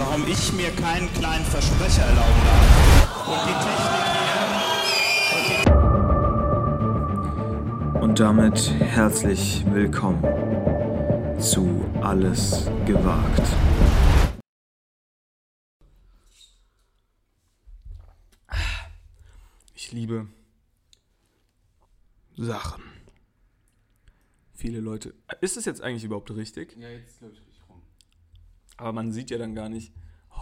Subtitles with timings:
[0.00, 3.28] warum ich mir keinen kleinen Versprecher erlauben darf.
[3.28, 4.04] Und die Technik
[5.46, 5.62] hier.
[8.02, 10.22] Und damit herzlich willkommen
[11.38, 13.42] zu Alles gewagt.
[19.74, 20.26] Ich liebe
[22.36, 22.82] Sachen.
[24.54, 25.14] Viele Leute.
[25.42, 26.74] Ist es jetzt eigentlich überhaupt richtig?
[26.78, 27.49] Ja, jetzt glaube ich.
[28.80, 29.92] Aber man sieht ja dann gar nicht.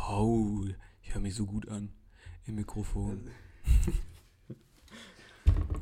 [0.08, 0.64] Oh,
[1.02, 1.92] ich höre mich so gut an
[2.46, 3.30] im Mikrofon.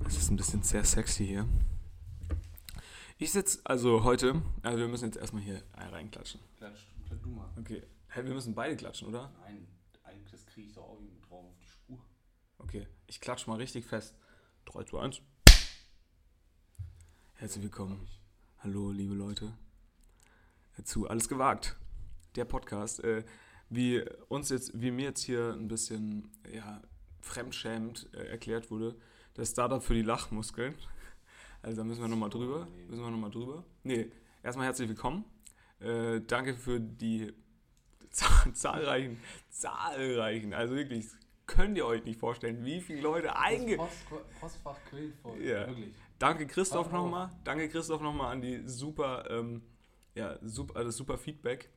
[0.07, 1.49] Es ist ein bisschen sehr sexy hier.
[3.19, 6.41] Ich sitze also heute, also wir müssen jetzt erstmal hier reinklatschen.
[6.57, 7.51] Klatsch, klatsch du mal.
[7.59, 7.83] Okay.
[8.07, 9.33] Hey, wir müssen beide klatschen, oder?
[9.41, 9.67] Nein,
[10.05, 11.99] eigentlich das kriege ich doch auch irgendwie drauf auf die Spur.
[12.59, 12.87] Okay.
[13.09, 14.15] Ich klatsche mal richtig fest.
[14.67, 15.21] 3, 2, 1.
[17.35, 18.07] Herzlich willkommen.
[18.61, 19.53] Hallo, liebe Leute.
[20.85, 21.77] Zu Alles gewagt.
[22.37, 23.03] Der Podcast.
[23.03, 23.25] Äh,
[23.69, 26.83] wie uns jetzt, wie mir jetzt hier ein bisschen ja,
[27.21, 28.97] fremdschämend äh, erklärt wurde,
[29.35, 30.75] das Startup für die Lachmuskeln.
[31.63, 32.69] Also da müssen wir nochmal drüber.
[32.87, 33.65] Müssen wir nochmal drüber.
[33.83, 34.13] Nee,
[34.45, 35.25] erstmal herzlich willkommen.
[35.81, 37.33] Äh, danke für die
[38.11, 41.07] zahl- zahlreichen, zahlreichen, also wirklich,
[41.47, 43.79] könnt ihr euch nicht vorstellen, wie viele Leute einge...
[43.79, 45.43] Das Post, Postfach quillt voll.
[45.43, 45.67] Ja.
[45.67, 45.93] Wirklich.
[46.21, 47.31] Danke Christoph nochmal.
[47.43, 49.63] Danke Christoph nochmal an die super, ähm,
[50.15, 51.69] ja, super, das super Feedback.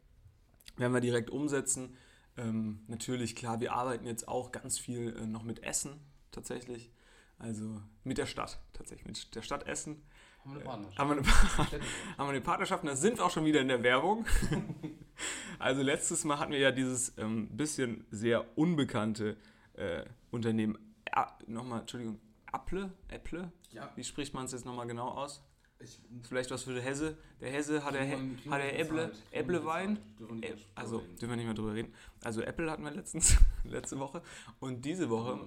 [0.80, 1.96] Werden wir direkt umsetzen.
[2.38, 6.00] Ähm, natürlich, klar, wir arbeiten jetzt auch ganz viel äh, noch mit Essen
[6.32, 6.92] tatsächlich.
[7.38, 10.02] Also mit der Stadt tatsächlich, mit der Stadt Essen.
[10.44, 11.00] Haben wir eine Partnerschaft.
[11.00, 11.86] Haben wir eine, Städte-
[12.18, 14.26] haben wir eine Partnerschaft und da sind wir auch schon wieder in der Werbung.
[15.60, 19.38] also letztes Mal hatten wir ja dieses ähm, bisschen sehr unbekannte
[19.74, 20.78] äh, Unternehmen.
[21.12, 22.20] A nochmal, Entschuldigung,
[22.54, 22.92] Apple?
[23.10, 23.52] Apple?
[23.72, 25.44] Ja, Wie spricht man es jetzt nochmal genau aus?
[25.80, 27.18] Ich, Vielleicht was für der Hesse.
[27.40, 29.08] Der Hesse hat der, hat der Apple.
[29.10, 29.96] Kriegen wir Äpplewein.
[29.96, 30.20] bezahlt.
[30.20, 31.94] Dürfen Ä- Also dürfen wir nicht mehr drüber reden.
[32.24, 34.22] Also Apple hatten wir letztens, letzte Woche.
[34.60, 35.40] Und diese Woche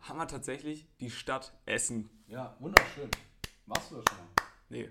[0.00, 2.08] haben wir tatsächlich die Stadt Essen.
[2.28, 3.08] Ja, wunderschön.
[3.66, 4.26] Warst du da schon mal?
[4.68, 4.88] Nee,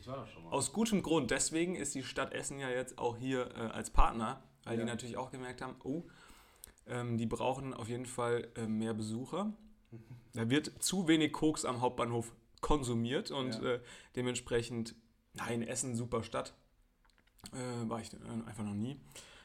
[0.00, 0.50] Ich war da schon mal.
[0.50, 1.30] Aus gutem Grund.
[1.30, 4.86] Deswegen ist die Stadt Essen ja jetzt auch hier äh, als Partner, weil die Ja.
[4.86, 6.04] natürlich auch gemerkt haben, oh,
[6.86, 9.52] ähm, die brauchen auf jeden Fall äh, mehr Besucher.
[10.32, 13.74] Da wird zu wenig Koks am Hauptbahnhof konsumiert und Ja.
[13.74, 13.80] äh,
[14.16, 14.94] dementsprechend,
[15.34, 16.54] nein, Essen, super Stadt.
[17.52, 18.16] Äh, war ich äh,
[18.46, 19.00] einfach noch nie.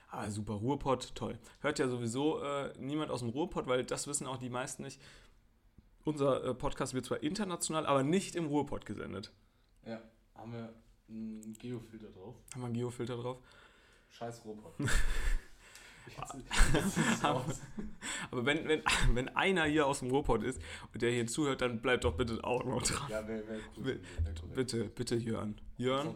[0.09, 1.37] Aber super Ruhrpott, toll.
[1.59, 5.01] Hört ja sowieso äh, niemand aus dem Ruhrpott, weil das wissen auch die meisten nicht.
[6.03, 9.31] Unser äh, Podcast wird zwar international, aber nicht im Ruhrpott gesendet.
[9.85, 10.01] Ja,
[10.35, 10.73] haben wir
[11.09, 12.35] einen Geofilter drauf.
[12.53, 13.37] Haben wir einen Geofilter drauf.
[14.11, 14.75] Scheiß Robot.
[17.21, 18.81] Aber wenn, wenn,
[19.13, 20.61] wenn einer hier aus dem Ruhrpott ist
[20.93, 23.09] und der hier zuhört, dann bleibt doch bitte auch noch dran.
[23.09, 23.83] Ja, wäre wär cool.
[23.83, 24.01] Bitte,
[24.43, 24.55] Wär.
[24.55, 25.55] Bitte, bitte Jörn.
[25.77, 26.15] Jörn?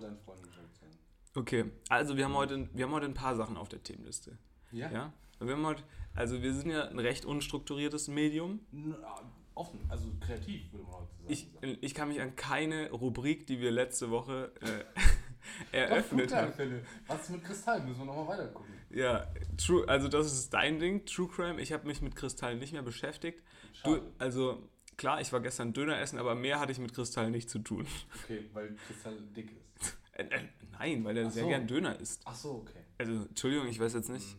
[1.35, 4.37] Okay, also wir haben heute, wir haben heute ein paar Sachen auf der Themenliste.
[4.71, 4.91] Ja?
[4.91, 5.13] Ja?
[5.39, 5.83] Wir haben heute,
[6.15, 8.59] also wir sind ja ein recht unstrukturiertes Medium.
[9.03, 9.21] Ah,
[9.55, 11.27] Offen, also kreativ, würde man heute sagen.
[11.27, 11.47] Ich,
[11.81, 14.85] ich kann mich an keine Rubrik, die wir letzte Woche äh,
[15.71, 16.29] eröffnet.
[16.29, 16.85] Flugzeugfälle.
[17.07, 17.81] Was ist mit Kristall?
[17.81, 18.73] Müssen wir nochmal weiter gucken.
[18.89, 19.27] Ja,
[19.57, 21.61] true, also das ist dein Ding, True Crime.
[21.61, 23.43] Ich habe mich mit Kristall nicht mehr beschäftigt.
[23.83, 24.67] Du, also
[24.97, 27.87] klar, ich war gestern Döner essen, aber mehr hatte ich mit Kristall nicht zu tun.
[28.23, 29.97] Okay, weil Kristall dick ist.
[30.19, 30.43] Äh, äh,
[30.73, 31.49] nein, weil er Ach sehr so.
[31.49, 32.23] gern Döner isst.
[32.25, 32.83] Ach so, okay.
[32.97, 34.35] Also, Entschuldigung, ich weiß jetzt nicht.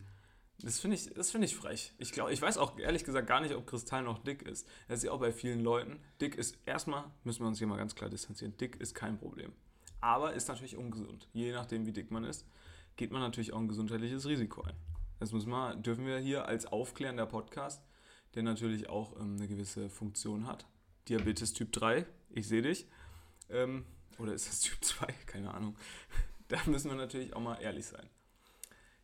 [0.63, 1.93] Das finde ich, das finde ich frech.
[1.97, 4.67] Ich glaube, ich weiß auch ehrlich gesagt gar nicht, ob Kristall noch dick ist.
[4.87, 5.99] Das ist ja auch bei vielen Leuten.
[6.19, 9.53] Dick ist erstmal, müssen wir uns hier mal ganz klar distanzieren, dick ist kein Problem.
[10.01, 11.27] Aber ist natürlich ungesund.
[11.33, 12.45] Je nachdem, wie dick man ist,
[12.95, 14.75] geht man natürlich auch ein gesundheitliches Risiko ein.
[15.19, 17.83] Das müssen wir, dürfen wir hier als aufklärender Podcast,
[18.33, 20.65] der natürlich auch ähm, eine gewisse Funktion hat.
[21.07, 22.87] Diabetes Typ 3, ich sehe dich.
[23.49, 23.85] Ähm,
[24.17, 25.05] oder ist das Typ 2?
[25.27, 25.75] Keine Ahnung.
[26.47, 28.09] Da müssen wir natürlich auch mal ehrlich sein.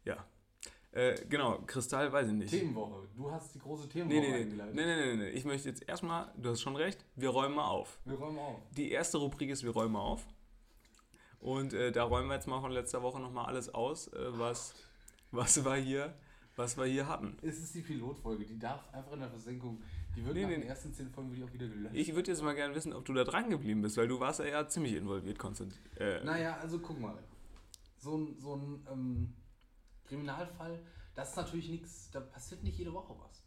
[0.04, 0.18] Ja.
[0.92, 2.50] Äh, genau, Kristall weiß ich nicht.
[2.50, 3.08] Themenwoche.
[3.16, 4.76] Du hast die große Nee, Themenwoche nee, nee, nee, eingeleitet.
[4.76, 5.30] nee, nee, nee.
[5.30, 8.00] Ich möchte jetzt erstmal, du hast schon recht, wir räumen mal auf.
[8.04, 8.60] Wir räumen auf.
[8.76, 10.28] Die erste Rubrik ist, wir räumen mal auf.
[11.40, 14.74] Und äh, da räumen wir jetzt mal von letzter Woche nochmal alles aus, äh, was,
[15.32, 16.14] was, wir hier,
[16.56, 17.38] was wir hier hatten.
[17.42, 19.82] Es ist die Pilotfolge, die darf einfach in der Versenkung.
[20.16, 21.96] Die wird Nee, nach nee, den ersten zehn Folgen auch wieder gelöscht.
[21.96, 24.40] Ich würde jetzt mal gerne wissen, ob du da dran geblieben bist, weil du warst
[24.40, 25.78] ja, ja ziemlich involviert, Konstantin.
[25.98, 27.18] Äh, Naja, also guck mal.
[28.00, 29.34] So ein, so ein ähm,
[30.06, 30.80] Kriminalfall,
[31.16, 33.44] das ist natürlich nichts, da passiert nicht jede Woche was.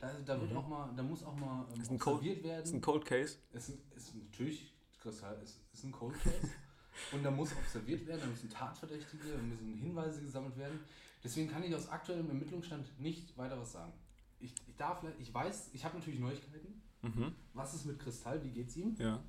[0.00, 0.56] Da, da wird Mhm.
[0.56, 2.62] auch mal, da muss auch mal ähm, Ist ein observiert werden.
[2.64, 3.38] ist ein Cold Case.
[3.52, 6.34] ist, ein, ist natürlich, Kristall, ist, ist ein Cold Case.
[7.12, 10.80] und da muss observiert werden, da müssen Tatverdächtige, da müssen Hinweise gesammelt werden.
[11.22, 13.92] Deswegen kann ich aus aktuellem Ermittlungsstand nicht weiter was sagen.
[14.40, 16.80] Ich, ich darf, ich weiß, ich habe natürlich Neuigkeiten.
[17.02, 17.34] Mhm.
[17.54, 18.42] Was ist mit Kristall?
[18.44, 18.94] Wie geht's ihm?
[18.98, 19.22] Ja.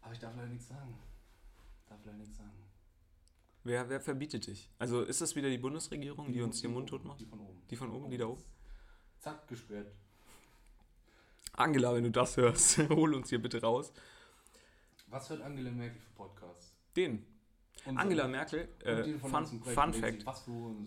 [0.00, 0.96] Aber ich darf leider nichts sagen.
[1.88, 2.50] Darf leider nichts sagen.
[3.64, 4.70] Wer, wer verbietet dich?
[4.78, 7.20] Also ist das wieder die Bundesregierung, die, uns den Mund tot macht?
[7.20, 7.62] Die von oben.
[7.68, 8.42] Die von oben, die da oben?
[9.18, 9.92] Zack, gesperrt.
[11.52, 13.92] Angela, wenn du das hörst, hol uns hier bitte raus.
[15.08, 16.39] Was hört Angela Merkel für Podcasts?
[16.96, 17.26] Den.
[17.86, 19.62] Und Angela Merkel, äh, Fun, Fun.
[19.94, 20.22] Fact.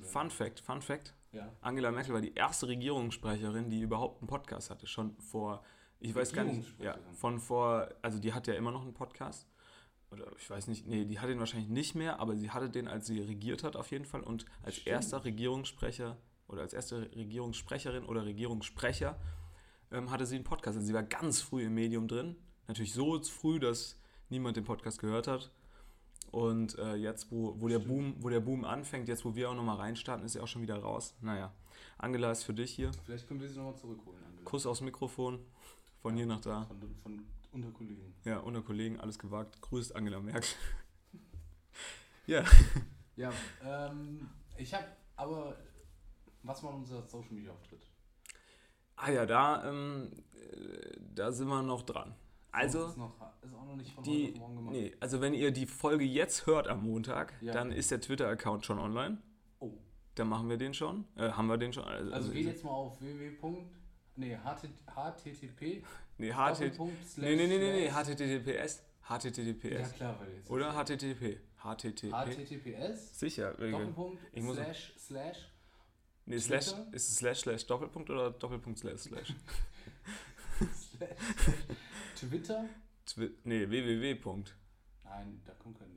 [0.01, 1.13] Fun Fact, Fun Fact.
[1.31, 1.51] Ja.
[1.61, 4.85] Angela Merkel war die erste Regierungssprecherin, die überhaupt einen Podcast hatte.
[4.85, 5.63] Schon vor,
[5.99, 9.47] ich weiß gar nicht, ja, von vor, also die hat ja immer noch einen Podcast.
[10.11, 12.87] Oder ich weiß nicht, nee, die hat den wahrscheinlich nicht mehr, aber sie hatte den,
[12.87, 14.21] als sie regiert hat, auf jeden Fall.
[14.21, 14.87] Und als Stimmt.
[14.93, 16.17] erster Regierungssprecher
[16.47, 19.19] oder als erste Regierungssprecherin oder Regierungssprecher
[19.91, 20.77] ähm, hatte sie einen Podcast.
[20.77, 22.35] Also sie war ganz früh im Medium drin.
[22.67, 25.51] Natürlich so früh, dass niemand den Podcast gehört hat.
[26.33, 29.55] Und äh, jetzt, wo, wo, der Boom, wo der Boom anfängt, jetzt wo wir auch
[29.55, 31.15] nochmal reinstarten, ist er auch schon wieder raus.
[31.21, 31.53] Naja,
[31.97, 32.91] Angela ist für dich hier.
[33.05, 34.43] Vielleicht können wir sie nochmal zurückholen, Angela.
[34.43, 35.39] Kuss aufs Mikrofon,
[36.01, 36.65] von hier nach da.
[36.65, 38.15] Von, von unter Kollegen.
[38.25, 39.61] Ja, unter Kollegen, alles gewagt.
[39.61, 40.49] Grüßt Angela Merkel.
[42.25, 42.43] ja,
[43.15, 43.31] Ja,
[43.63, 44.27] ähm,
[44.57, 45.57] ich habe aber.
[46.41, 47.79] Was war unser Social Media Auftritt?
[48.97, 52.15] ah ja, da, ähm, äh, da sind wir noch dran.
[52.53, 54.75] Also, ist, noch, ist auch noch nicht von die, heute morgen gemacht.
[54.75, 57.51] nee, also wenn ihr die Folge jetzt hört am Montag, Ja.
[57.51, 59.17] dann ist der Twitter-Account schon online.
[59.59, 59.71] Oh.
[60.15, 61.05] Dann machen wir den schon.
[61.15, 61.83] Äh, haben wir den schon?
[61.83, 63.65] Also geht jetzt mal auf www.
[64.15, 65.83] Nee, HT, HTTP.
[66.19, 68.05] Nee, HT, Doppelpunkt, slash, nee, nee, nee, nee, nee, slash.
[68.15, 68.83] HTTPS.
[69.09, 69.93] Ja HTTPS.
[69.95, 70.49] klar, weil jetzt.
[70.51, 71.39] Oder HTTP.
[71.57, 72.11] HTTP.
[72.11, 73.19] HTTPS.
[73.19, 73.53] Sicher.
[73.55, 75.37] Doppelpunkt, Ich muss- slash, slash.
[76.27, 79.33] Nee, slash, ist es slash, slash, Doppelpunkt oder Doppelpunkt, slash, slash?
[80.59, 81.09] slash,
[81.39, 81.77] slash
[82.29, 82.65] Twitter.
[83.05, 84.43] Twi nee, www.
[85.03, 85.89] Nein, da kommt kein.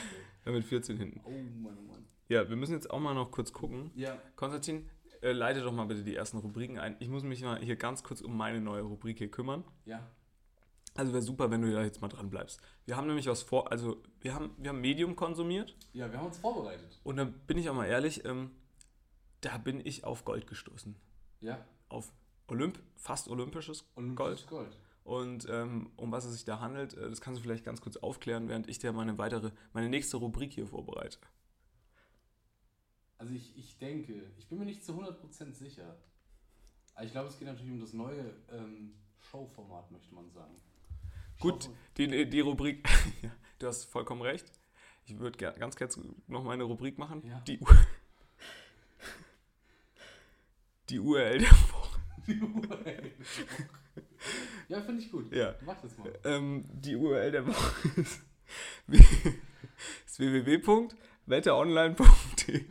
[0.46, 1.22] Ja, mit 14 hinten.
[1.24, 2.06] Oh Mann, oh Mann.
[2.28, 3.92] Ja, wir müssen jetzt auch mal noch kurz gucken.
[3.96, 4.90] Ja, Konstantin,
[5.22, 6.96] äh, leite doch mal bitte die ersten Rubriken ein.
[7.00, 9.64] Ich muss mich mal hier ganz kurz um meine neue Rubrik hier kümmern.
[9.86, 10.06] ja.
[10.98, 12.62] Also wäre super, wenn du da jetzt mal dran bleibst.
[12.86, 16.28] Wir haben nämlich was vor, also wir haben, wir haben Medium konsumiert Ja, wir haben
[16.28, 17.02] uns vorbereitet.
[17.04, 18.52] und dann bin ich auch mal ehrlich, ähm,
[19.42, 20.96] da bin ich auf Gold gestoßen.
[21.42, 21.60] Ja.
[21.90, 22.14] Auf
[22.48, 24.68] Olymp, fast olympisches Olympisches Gold.
[24.68, 24.80] Gold.
[25.04, 27.98] Und ähm, um was es sich da handelt, äh, das kannst du vielleicht ganz kurz
[27.98, 31.18] aufklären, während ich dir meine weitere, meine nächste Rubrik hier vorbereite.
[33.18, 35.96] Also ich, ich denke, ich bin mir nicht zu 100% sicher.
[36.96, 40.56] Aber ich glaube, es geht natürlich um das neue ähm, Showformat, möchte man sagen.
[41.40, 42.88] Gut, die, die Rubrik,
[43.22, 44.52] ja, du hast vollkommen recht.
[45.06, 47.22] Ich würde ganz kurz noch meine Rubrik machen.
[47.28, 47.40] Ja.
[47.42, 47.66] Die, U-
[50.90, 52.00] die URL der Woche.
[54.68, 55.32] ja, finde ich gut.
[55.34, 55.56] Ja.
[55.66, 56.12] Mach das mal.
[56.24, 58.22] Ähm, die URL der Woche ist,
[60.06, 60.20] ist
[61.26, 62.66] www.wetteronline.de.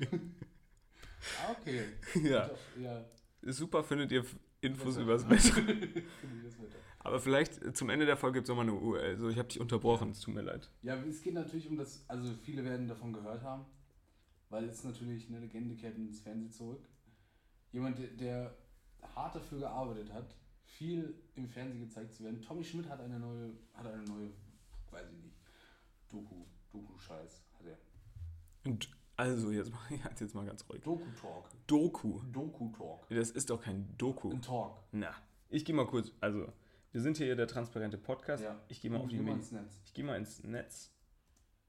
[1.42, 1.84] Ah, okay.
[2.22, 3.04] Ja, ja.
[3.52, 4.24] super, findet ihr
[4.60, 5.62] Infos über das Wetter.
[7.00, 9.18] Aber vielleicht äh, zum Ende der Folge gibt es nochmal eine URL.
[9.18, 10.70] So, ich habe dich unterbrochen, es tut mir leid.
[10.82, 13.66] Ja, es geht natürlich um das, also viele werden davon gehört haben,
[14.48, 16.88] weil es natürlich eine Legende kehrt ins Fernsehen zurück.
[17.72, 18.56] Jemand, der,
[19.14, 22.40] hart dafür gearbeitet hat, viel im Fernsehen gezeigt zu werden.
[22.40, 24.30] Tommy Schmidt hat eine neue, hat eine neue,
[24.90, 25.36] weiß ich nicht,
[26.10, 27.43] Doku, Doku-Scheiß.
[28.64, 29.70] Und also, jetzt
[30.20, 30.82] jetzt mal ganz ruhig.
[30.82, 31.48] Doku-Talk.
[31.66, 32.20] Doku.
[32.32, 33.08] Doku-Talk.
[33.10, 34.30] Das ist doch kein Doku.
[34.30, 34.78] Ein Talk.
[34.92, 35.14] Na,
[35.48, 36.52] ich gehe mal kurz, also,
[36.92, 38.42] wir sind hier der transparente Podcast.
[38.42, 38.60] Ja.
[38.68, 39.80] Ich gehe mal auf die Geh mal Medi ins Netz.
[39.84, 40.90] Ich gehe mal ins Netz.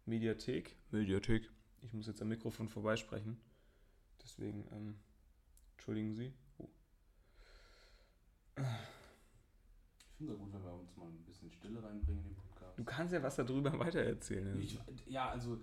[0.06, 0.76] Mediathek.
[0.92, 1.50] Mediathek.
[1.82, 3.40] Ich muss jetzt am Mikrofon vorbeisprechen.
[4.24, 4.96] Deswegen, ähm,
[5.74, 6.34] entschuldigen Sie.
[6.58, 6.68] Oh.
[8.58, 12.80] Ich finde es gut, wenn wir uns mal ein bisschen Stille reinbringen in den Podcast.
[12.80, 14.60] Du kannst ja was darüber weitererzählen.
[14.60, 15.60] Ich, ja, also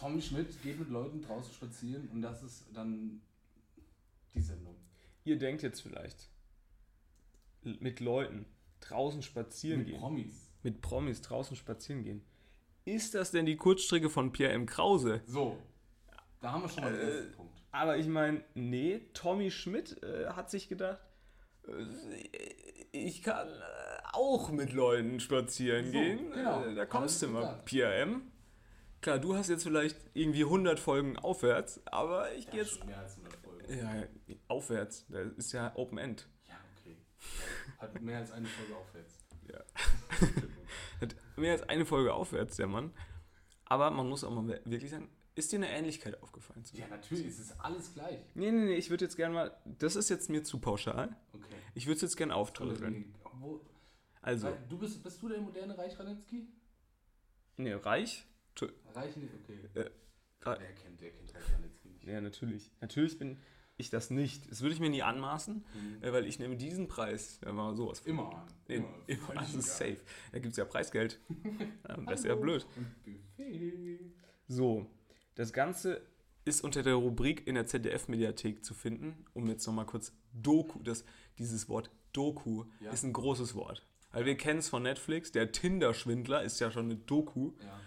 [0.00, 3.20] Tommy Schmidt geht mit Leuten draußen spazieren und das ist dann
[4.34, 4.74] die Sendung.
[5.24, 6.30] Ihr denkt jetzt vielleicht,
[7.62, 8.46] mit Leuten
[8.80, 10.00] draußen spazieren mit gehen.
[10.00, 10.50] Promis.
[10.62, 12.22] mit Promis draußen spazieren gehen.
[12.86, 14.64] Ist das denn die Kurzstrecke von Pierre M.
[14.64, 15.20] Krause?
[15.26, 15.58] So,
[16.40, 17.62] da haben wir schon mal den Äh, ersten Punkt.
[17.72, 20.98] Aber ich meine, nee, Tommy Schmidt äh, hat sich gedacht,
[21.68, 21.84] äh,
[22.92, 23.52] ich kann äh,
[24.14, 26.30] auch mit Leuten spazieren So, gehen.
[26.32, 26.64] genau.
[26.64, 27.60] Äh, da kommst du mal.
[27.66, 28.22] Pierre M.
[29.00, 32.84] Klar, du hast jetzt vielleicht irgendwie 100 Folgen aufwärts, aber ich Ja, gehe jetzt.
[32.84, 33.78] mehr als 100 Folgen.
[33.78, 34.02] Ja,
[34.48, 35.06] aufwärts.
[35.08, 36.28] Das ist ja Open End.
[36.48, 36.96] Ja, okay.
[37.78, 39.18] Hat mehr als eine Folge aufwärts.
[39.50, 39.60] Ja.
[41.00, 42.92] Hat mehr als eine Folge aufwärts, der Mann.
[43.64, 46.64] Aber man muss auch mal wirklich sagen, ist dir eine Ähnlichkeit aufgefallen?
[46.64, 48.18] zu ja, natürlich, es ist alles gleich.
[48.34, 49.56] Nee, nee, nee, ich würde jetzt gerne mal.
[49.64, 51.16] Das ist jetzt mir zu pauschal.
[51.32, 51.46] Okay.
[51.74, 53.14] Ich würde es jetzt gerne aufdröseln.
[53.38, 53.60] Wo,
[54.20, 56.46] Also, du bist, bist du der moderne Reich Radetzky?
[57.56, 58.26] Nee, reich.
[58.94, 59.32] Reich nicht?
[59.44, 59.58] Okay.
[59.74, 59.90] Äh,
[60.42, 62.04] Wer kennt, der kennt Reich Ranitzky nicht.
[62.04, 62.70] Ja, natürlich.
[62.80, 63.38] Natürlich bin
[63.76, 64.50] ich das nicht.
[64.50, 66.02] Das würde ich mir nie anmaßen, Mhm.
[66.02, 68.10] äh, weil ich nehme diesen Preis, da war sowas von.
[68.10, 68.46] Immer an.
[68.68, 69.98] Immer, immer, Völlig also safe.
[70.32, 71.20] Da gibt es ja Preisgeld.
[71.88, 72.66] Ähm, das ist ja blöd.
[74.48, 74.86] So,
[75.34, 76.00] das Ganze
[76.44, 81.04] ist unter der Rubrik in der ZDF-Mediathek zu finden, um jetzt nochmal kurz Doku, das,
[81.38, 82.90] dieses Wort Doku Ja.
[82.92, 83.86] ist ein großes Wort.
[84.12, 87.52] Weil wir kennen es von Netflix, der Tinder-Schwindler ist ja schon eine Doku.
[87.62, 87.80] Ja.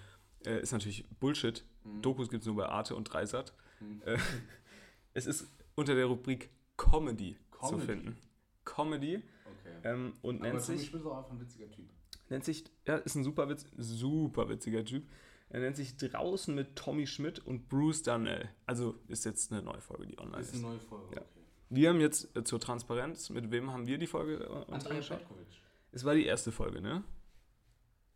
[0.45, 1.63] Äh, ist natürlich Bullshit.
[1.83, 2.01] Mhm.
[2.01, 3.53] Dokus gibt es nur bei Arte und Dreisat.
[3.79, 4.01] Mhm.
[4.05, 4.17] Äh,
[5.13, 7.85] es ist unter der Rubrik Comedy, zu Comedy.
[7.85, 8.17] finden.
[8.65, 9.21] Comedy
[9.65, 9.75] Okay.
[9.83, 11.85] ähm, und Aber nennt sich, Schmidt ist auch einfach ein witziger Typ.
[12.29, 15.07] nennt sich, ja, ist ein super, witz, super witziger Typ.
[15.49, 18.49] Er nennt sich Draußen mit Tommy Schmidt und Bruce Darnell.
[18.65, 20.63] Also ist jetzt eine neue Folge, die online Ist ist.
[20.63, 21.15] eine neue Folge.
[21.15, 21.21] Ja.
[21.21, 21.29] Okay.
[21.69, 24.91] Wir haben jetzt äh, zur Transparenz, mit wem haben wir die Folge äh, uns Andrea
[24.91, 25.19] angeschaut?
[25.19, 25.47] Petkovic.
[25.91, 27.03] Es war die erste Folge, ne?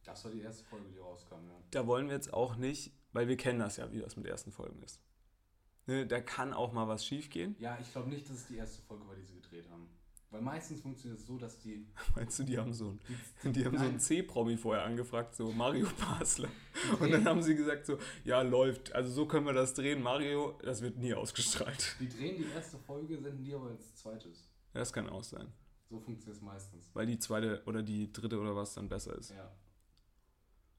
[0.08, 1.62] Das war die erste Folge, die rauskam, ja.
[1.72, 4.52] Da wollen wir jetzt auch nicht, weil wir kennen das ja, wie das mit ersten
[4.52, 5.02] Folgen ist.
[5.86, 7.56] Ne, da kann auch mal was schief gehen.
[7.60, 9.90] Ja, ich glaube nicht, dass es die erste Folge war, die sie gedreht haben.
[10.30, 11.88] Weil meistens funktioniert es so, dass die.
[12.16, 13.00] Meinst du, die haben so einen,
[13.44, 14.00] die, die haben so einen.
[14.00, 16.50] C-Promi vorher angefragt, so Mario Basler.
[17.00, 18.94] Und dann haben sie gesagt so, ja, läuft.
[18.94, 20.02] Also so können wir das drehen.
[20.02, 21.96] Mario, das wird nie ausgestrahlt.
[22.00, 24.50] Die drehen die erste Folge, senden die aber als zweites.
[24.74, 25.48] Das kann auch sein.
[25.90, 26.90] So funktioniert es meistens.
[26.94, 29.32] Weil die zweite oder die dritte oder was dann besser ist.
[29.32, 29.50] Ja.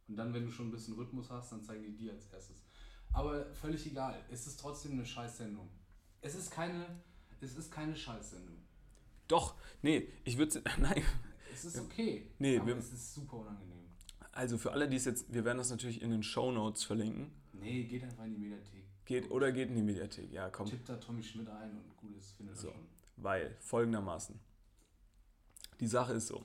[0.09, 2.63] Und dann, wenn du schon ein bisschen Rhythmus hast, dann zeigen die die als erstes.
[3.13, 4.25] Aber völlig egal.
[4.31, 5.69] Es ist trotzdem eine Scheißsendung.
[6.21, 6.87] Es ist keine,
[7.41, 8.57] es ist keine Scheißsendung.
[9.29, 11.03] Doch, nee, ich würde Nein.
[11.53, 12.31] Es ist okay.
[12.39, 13.77] Nee, aber wir- es ist super unangenehm.
[14.33, 17.31] Also für alle, die es jetzt, wir werden das natürlich in den Show Notes verlinken.
[17.53, 18.85] Nee, geht einfach in die Mediathek.
[19.05, 20.31] Geht oder geht in die Mediathek.
[20.33, 20.67] Ja, komm.
[20.67, 22.71] Tippt da Tommy Schmidt ein und gut ist, findet So.
[22.71, 22.87] schon.
[23.17, 24.39] Weil, folgendermaßen.
[25.81, 26.45] Die Sache ist so.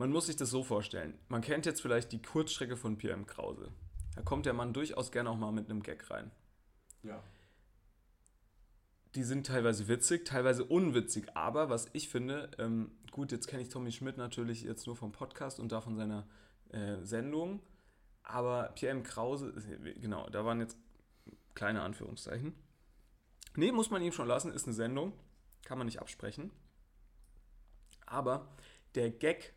[0.00, 1.12] Man muss sich das so vorstellen.
[1.28, 3.70] Man kennt jetzt vielleicht die Kurzstrecke von PM Krause.
[4.14, 6.30] Da kommt der Mann durchaus gerne auch mal mit einem Gag rein.
[7.02, 7.22] Ja.
[9.14, 13.68] Die sind teilweise witzig, teilweise unwitzig, aber was ich finde, ähm, gut, jetzt kenne ich
[13.68, 16.26] Tommy Schmidt natürlich jetzt nur vom Podcast und da von seiner
[16.70, 17.60] äh, Sendung,
[18.22, 19.52] aber PM Krause,
[20.00, 20.78] genau, da waren jetzt
[21.54, 22.54] kleine Anführungszeichen.
[23.54, 25.12] Nee, muss man ihm schon lassen, ist eine Sendung,
[25.62, 26.50] kann man nicht absprechen.
[28.06, 28.48] Aber
[28.94, 29.52] der Gag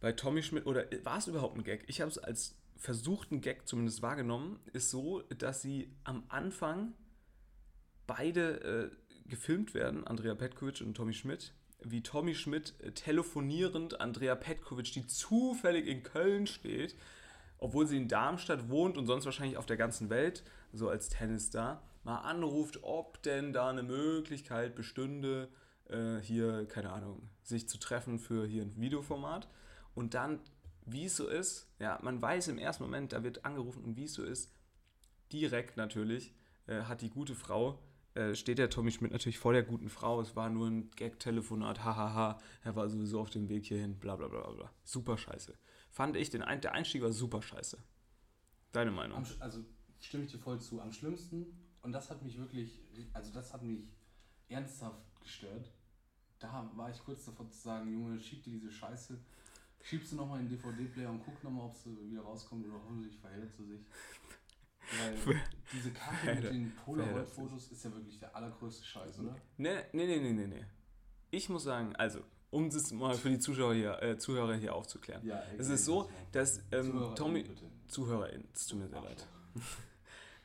[0.00, 1.84] bei Tommy Schmidt, oder war es überhaupt ein Gag?
[1.88, 6.94] Ich habe es als versuchten Gag zumindest wahrgenommen, ist so, dass sie am Anfang
[8.06, 11.52] beide äh, gefilmt werden, Andrea Petkovic und Tommy Schmidt,
[11.82, 16.96] wie Tommy Schmidt äh, telefonierend Andrea Petkovic, die zufällig in Köln steht,
[17.58, 21.82] obwohl sie in Darmstadt wohnt und sonst wahrscheinlich auf der ganzen Welt, so als Tennisstar,
[22.04, 25.48] mal anruft, ob denn da eine Möglichkeit bestünde,
[25.88, 29.48] äh, hier, keine Ahnung, sich zu treffen für hier ein Videoformat.
[29.98, 30.38] Und dann,
[30.86, 34.04] wie es so ist, ja, man weiß im ersten Moment, da wird angerufen und wie
[34.04, 34.54] es so ist,
[35.32, 36.36] direkt natürlich,
[36.68, 37.82] äh, hat die gute Frau,
[38.14, 41.82] äh, steht der Tommy Schmidt natürlich vor der guten Frau, es war nur ein Gag-Telefonat,
[41.82, 44.72] hahaha, er war sowieso auf dem Weg hierhin, bla bla bla bla.
[44.84, 45.58] Super scheiße.
[45.90, 47.76] Fand ich, den der Einstieg war super scheiße.
[48.70, 49.18] Deine Meinung?
[49.18, 49.64] Am, also
[49.98, 50.80] stimme ich dir voll zu.
[50.80, 51.44] Am schlimmsten,
[51.82, 52.80] und das hat mich wirklich,
[53.14, 53.80] also das hat mich
[54.46, 55.72] ernsthaft gestört.
[56.38, 59.18] Da war ich kurz davor zu sagen, Junge, schieb dir diese Scheiße,
[59.88, 63.18] schiebst du nochmal in den DVD-Player und guck nochmal, ob sie wieder rauskommt oder hoffentlich
[63.18, 63.80] verhält sie sich.
[65.26, 65.40] Weil
[65.72, 69.36] diese Kacke mit den Polaroid-Fotos ist ja wirklich der allergrößte Scheiß, oder?
[69.58, 70.64] Nee, nee, nee, nee, nee, nee.
[71.30, 75.26] Ich muss sagen, also, um das mal für die Zuschauer hier, äh, Zuhörer hier aufzuklären.
[75.26, 77.66] Ja, Es ist so, dass ähm, Tommy, Bitte.
[77.88, 79.26] ZuhörerInnen, es tut mir sehr leid.
[79.54, 79.78] Arschloch.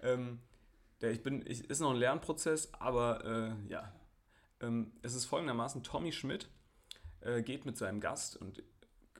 [0.06, 0.40] Ähm,
[1.00, 3.90] der, ich bin, ich, ist noch ein Lernprozess, aber äh, ja.
[4.60, 6.50] Ähm, es ist folgendermaßen: Tommy Schmidt
[7.22, 8.62] äh, geht mit seinem Gast und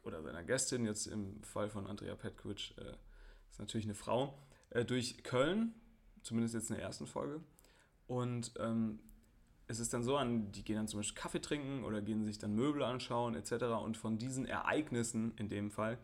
[0.04, 2.96] oder seiner Gästin, jetzt im Fall von Andrea Petkovic, äh,
[3.50, 4.38] ist natürlich eine Frau,
[4.70, 5.74] äh, durch Köln,
[6.22, 7.42] zumindest jetzt in der ersten Folge.
[8.08, 9.00] Und ähm,
[9.68, 12.38] es ist dann so, an, die gehen dann zum Beispiel Kaffee trinken oder gehen sich
[12.38, 13.64] dann Möbel anschauen etc.
[13.84, 15.98] Und von diesen Ereignissen in dem Fall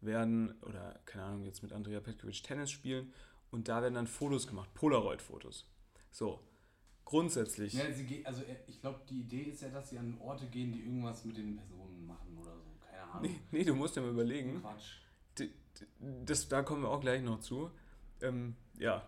[0.00, 3.12] werden, oder keine Ahnung, jetzt mit Andrea Petkovic Tennis spielen
[3.50, 5.66] und da werden dann Fotos gemacht, Polaroid-Fotos.
[6.10, 6.40] So,
[7.04, 7.72] grundsätzlich.
[7.72, 10.72] Ja, geht, also äh, ich glaube, die Idee ist ja, dass sie an Orte gehen,
[10.72, 12.70] die irgendwas mit den Personen machen oder so.
[12.80, 13.05] Keine Ahnung.
[13.22, 14.60] Nee, nee, du musst ja mal überlegen.
[14.60, 14.98] Quatsch.
[16.24, 17.70] Das, da kommen wir auch gleich noch zu.
[18.22, 19.02] Ähm, ja,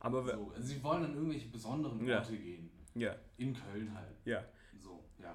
[0.00, 2.18] aber wir- So, also sie wollen an irgendwelche besonderen Ja.
[2.18, 2.70] Orte gehen.
[2.94, 4.14] ja, In Köln halt.
[4.24, 4.44] ja.
[4.80, 5.34] So, ja.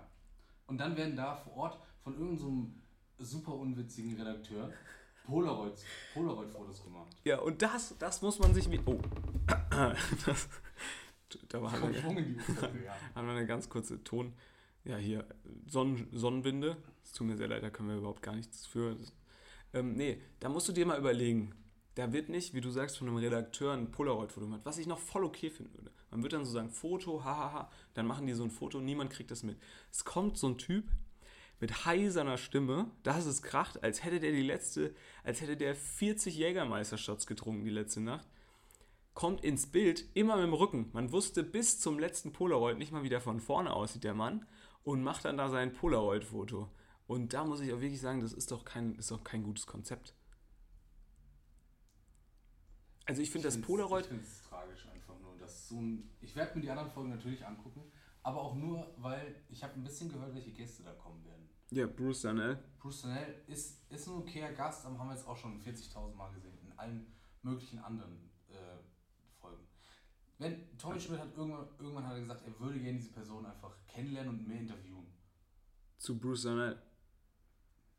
[0.67, 2.73] Und dann werden da vor Ort von irgendeinem
[3.19, 4.71] super unwitzigen Redakteur
[5.25, 7.13] Polaroids, Polaroid-Fotos gemacht.
[7.25, 8.79] Ja, und das, das muss man sich wie.
[8.85, 8.99] Oh.
[10.25, 10.47] Das,
[11.49, 12.95] da war Schwung in die Ursache, ja.
[13.15, 14.33] haben wir eine ganz kurze Ton.
[14.87, 15.25] Ja, hier,
[15.67, 16.77] Sonnen, Sonnenwinde.
[17.03, 18.95] Es tut mir sehr leid, da können wir überhaupt gar nichts für.
[19.73, 21.53] Ähm, nee, da musst du dir mal überlegen.
[21.95, 24.99] Da wird nicht, wie du sagst, von einem Redakteur ein Polaroid-Foto gemacht, was ich noch
[24.99, 25.91] voll okay finden würde.
[26.09, 29.29] Man wird dann so sagen, Foto, hahaha, dann machen die so ein Foto, niemand kriegt
[29.29, 29.57] das mit.
[29.91, 30.85] Es kommt so ein Typ
[31.59, 36.37] mit heiserner Stimme, dass es kracht, als hätte der die letzte, als hätte der 40
[36.37, 38.27] Jägermeistershots getrunken die letzte Nacht,
[39.15, 40.91] kommt ins Bild, immer mit dem Rücken.
[40.93, 44.45] Man wusste bis zum letzten Polaroid nicht mal, wie der von vorne aussieht, der Mann,
[44.87, 46.69] und macht dann da sein Polaroid-Foto.
[47.07, 49.67] Und da muss ich auch wirklich sagen, das ist doch kein, ist doch kein gutes
[49.67, 50.15] Konzept.
[53.03, 55.37] Also ich finde das Polaroid, Ich finde es tragisch einfach nur.
[55.37, 57.83] Dass so ein, ich werde mir die anderen Folgen natürlich angucken,
[58.23, 61.49] aber auch nur, weil ich habe ein bisschen gehört, welche Gäste da kommen werden.
[61.71, 65.35] ja, Bruce Danell, Bruce Danell ist, ist ein okayer Gast, aber haben wir jetzt auch
[65.35, 68.26] schon 40.000 Mal gesehen, in allen möglichen anderen.
[70.39, 73.75] Wenn Tommy Schmidt hat irgendwann, irgendwann hat er gesagt, er würde gerne diese Person einfach
[73.87, 75.07] kennenlernen und mehr interviewen.
[75.97, 76.77] zu Bruce Danell.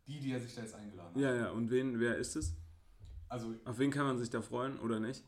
[0.06, 1.20] Die, die er sich da jetzt eingeladen hat.
[1.20, 2.54] Ja, ja, und wen, wer ist es?
[3.28, 5.22] Also, Auf wen kann man sich da freuen oder nicht?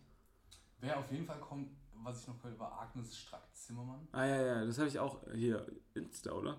[0.79, 4.09] wer auf jeden Fall kommt, was ich noch gehört war Agnes Strack-Zimmermann.
[4.13, 6.57] Ah ja, ja, das habe ich auch hier, Insta, oder?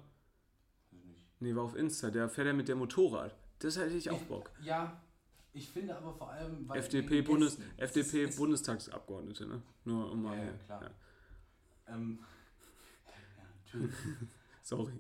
[0.92, 1.26] Nicht.
[1.40, 3.36] Nee, war auf Insta, der fährt ja mit der Motorrad.
[3.58, 4.52] Das hätte ich auch Bock.
[4.62, 5.02] Ja,
[5.54, 9.62] ich finde aber vor allem, weil FDP, Bundes, FDP ist- es- Bundestagsabgeordnete, ne?
[9.86, 10.38] Nur um mal.
[10.38, 10.84] Ja, ja, klar.
[10.84, 10.92] ja.
[11.96, 12.20] Ähm,
[13.38, 13.96] ja, natürlich.
[14.62, 14.94] Sorry.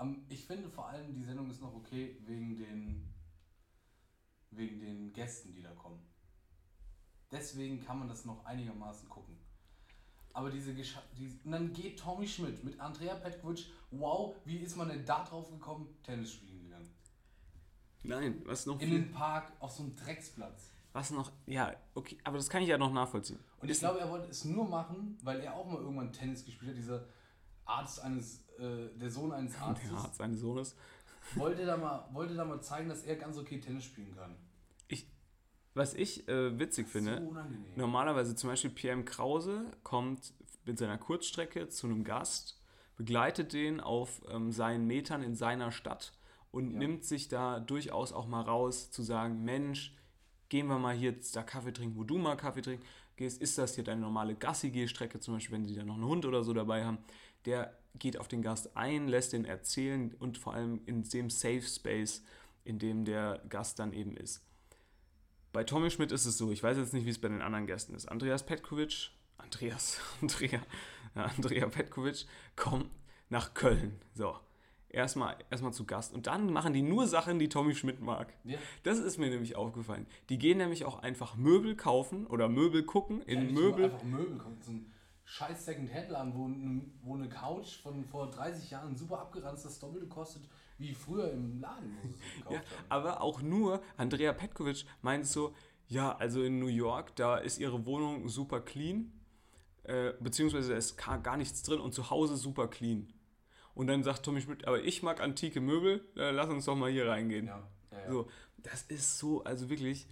[0.00, 3.08] Ähm, ich finde vor allem, die Sendung ist noch okay wegen den,
[4.50, 6.00] wegen den Gästen, die da kommen.
[7.30, 9.36] Deswegen kann man das noch einigermaßen gucken.
[10.32, 14.76] Aber diese Gescha die, und dann geht Tommy Schmidt mit Andrea Petkovic, wow, wie ist
[14.76, 16.57] man denn da drauf gekommen, Tennis spielen?
[18.02, 20.70] Nein, was noch In den Park, auf so einem Drecksplatz.
[20.92, 23.38] was noch, ja, okay, aber das kann ich ja noch nachvollziehen.
[23.60, 26.70] Und ich glaube, er wollte es nur machen, weil er auch mal irgendwann Tennis gespielt
[26.70, 27.04] hat, dieser
[27.64, 29.90] Arzt eines, äh, der Sohn eines Arztes.
[29.90, 30.76] Der Arzt seines Sohnes.
[31.34, 34.36] wollte, da mal, wollte da mal zeigen, dass er ganz okay Tennis spielen kann.
[35.78, 37.40] Was ich äh, witzig finde, So.
[37.76, 40.32] Normalerweise zum Beispiel PM Krause kommt
[40.64, 42.60] mit seiner Kurzstrecke zu einem Gast,
[42.96, 46.12] begleitet den auf ähm, seinen Metern in seiner Stadt
[46.58, 46.78] und Ja.
[46.78, 49.94] nimmt sich da durchaus auch mal raus zu sagen, Mensch,
[50.48, 52.84] gehen wir mal hier da Kaffee trinken, wo du mal Kaffee trinken
[53.16, 53.40] gehst.
[53.40, 56.42] Ist das hier deine normale Gassi-Gehstrecke, zum Beispiel, wenn sie da noch einen Hund oder
[56.44, 56.98] so dabei haben?
[57.44, 61.62] Der geht auf den Gast ein, lässt den erzählen und vor allem in dem Safe
[61.62, 62.22] Space,
[62.64, 64.44] in dem der Gast dann eben ist.
[65.52, 67.66] Bei Tommy Schmidt ist es so, ich weiß jetzt nicht, wie es bei den anderen
[67.66, 68.06] Gästen ist.
[68.06, 70.60] Andreas Petkovic, Andreas, Andrea,
[71.14, 72.90] Andrea Petkovic kommt
[73.30, 73.98] nach Köln.
[74.14, 74.36] So,
[74.88, 76.14] erstmal erstmal zu Gast.
[76.14, 78.32] Und dann machen die nur Sachen, die Tommy Schmidt mag.
[78.44, 78.58] Ja.
[78.82, 80.06] Das ist mir nämlich aufgefallen.
[80.28, 83.84] Die gehen nämlich auch einfach Möbel kaufen oder Möbel gucken in Ja, Möbel.
[83.86, 84.64] Einfach Möbel kommt.
[84.64, 84.92] So ein
[85.24, 90.48] scheiß Second-Hand-Laden, wo, wo eine Couch von vor 30 Jahren super abgeranzt das Doppelte kostet,
[90.78, 92.84] wie früher im Laden, wo sie sie gekauft Ja, haben.
[92.88, 95.54] aber auch nur, Andrea Petkovic meint so,
[95.86, 99.12] ja, also in New York, da ist ihre Wohnung super clean,
[99.84, 103.12] äh, beziehungsweise da ist gar nichts drin und zu Hause super clean.
[103.78, 106.90] Und dann sagt Tommy Schmidt, aber ich mag antike Möbel, äh, lass uns doch mal
[106.90, 107.46] hier reingehen.
[107.46, 107.62] Ja,
[107.92, 108.10] ja, ja.
[108.10, 110.08] So, das ist so, also wirklich,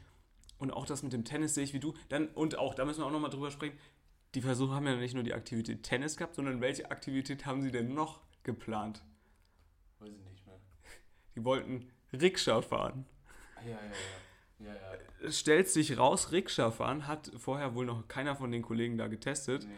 [0.58, 3.00] und auch das mit dem Tennis sehe ich wie du, dann, und auch, da müssen
[3.00, 3.76] wir auch nochmal drüber sprechen,
[4.36, 7.72] die Versuche haben ja nicht nur die Aktivität Tennis gehabt, sondern welche Aktivität haben sie
[7.72, 9.02] denn noch geplant?
[9.98, 10.60] Weiß ich nicht mehr.
[11.34, 13.04] Die wollten Rikscha fahren.
[13.56, 13.76] Ah, Ja, ja,
[14.60, 14.66] ja.
[14.68, 14.98] Ja, ja.
[15.26, 19.08] es stellt sich raus, Rikscha fahren hat vorher wohl noch keiner von den Kollegen da
[19.08, 19.66] getestet.
[19.66, 19.74] Nee.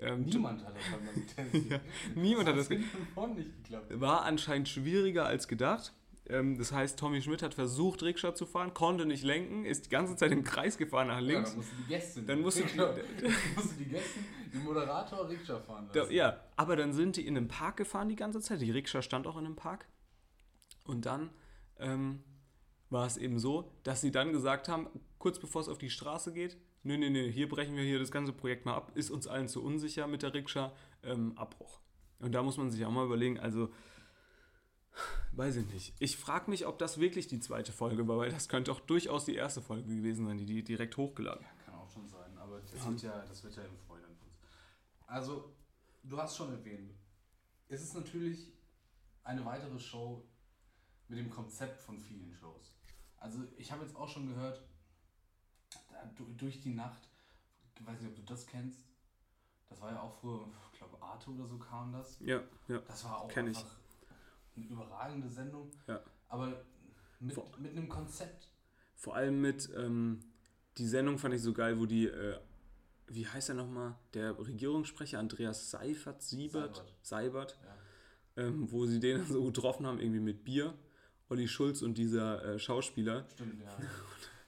[0.00, 1.68] Ähm, Niemand hat das beim Tennis.
[1.70, 1.80] Ja,
[2.14, 2.80] niemand hat das ge-
[3.14, 4.00] von nicht geklappt.
[4.00, 5.92] War anscheinend schwieriger als gedacht.
[6.28, 9.90] Ähm, das heißt, Tommy Schmidt hat versucht, Rikscha zu fahren, konnte nicht lenken, ist die
[9.90, 11.50] ganze Zeit im Kreis gefahren nach Ja, links.
[11.50, 12.22] dann musst du die Gäste.
[12.22, 12.86] Dann musst du- Genau.
[12.86, 14.20] Dann musst du die Gäste,
[14.54, 16.12] den Moderator Rikscha fahren Da, lassen.
[16.14, 18.60] ja, aber dann sind die in einem Park gefahren die ganze Zeit.
[18.60, 19.86] Die Rikscha stand auch in einem Park.
[20.84, 21.30] Und dann
[21.78, 22.20] ähm,
[22.90, 26.32] war es eben so, dass sie dann gesagt haben, kurz bevor es auf die Straße
[26.32, 29.26] geht, nö, nö, nö, hier brechen wir hier das ganze Projekt mal ab, ist uns
[29.26, 31.80] allen zu unsicher mit der Rikscha, ähm, Abbruch.
[32.18, 33.72] Und da muss man sich auch mal überlegen, also,
[35.32, 35.94] weiß ich nicht.
[35.98, 39.24] Ich frage mich, ob das wirklich die zweite Folge war, weil das könnte auch durchaus
[39.24, 41.42] die erste Folge gewesen sein, die die direkt hochgeladen.
[41.42, 44.10] Ja, kann auch schon sein, aber das wird ja, das wird ja im Vorhinein.
[45.06, 45.52] Also,
[46.02, 46.94] du hast schon erwähnt,
[47.68, 48.52] es ist natürlich
[49.24, 50.28] eine weitere Show
[51.08, 52.76] mit dem Konzept von vielen Shows.
[53.16, 54.62] Also, ich habe jetzt auch schon gehört,
[56.36, 57.08] durch die Nacht,
[57.78, 58.80] ich weiß nicht, ob du das kennst,
[59.68, 62.18] das war ja auch früher, ich glaube, Arte oder so kam das.
[62.20, 62.78] Ja, ja.
[62.86, 63.56] Das war auch Kenn ich.
[63.58, 63.76] einfach
[64.56, 66.00] eine überragende Sendung, Ja.
[66.28, 66.64] aber
[67.20, 68.48] mit, Vor- mit einem Konzept.
[68.96, 70.20] Vor allem mit, ähm,
[70.78, 72.38] die Sendung fand ich so geil, wo die, äh,
[73.06, 77.58] wie heißt er nochmal, der Regierungssprecher Andreas Seifert, Siebert, Seibert,
[78.36, 78.44] Ja.
[78.44, 80.74] ähm, wo sie den so getroffen haben, irgendwie mit Bier.
[81.28, 83.24] Olli Schulz und dieser äh, Schauspieler.
[83.34, 83.70] Stimmt, ja.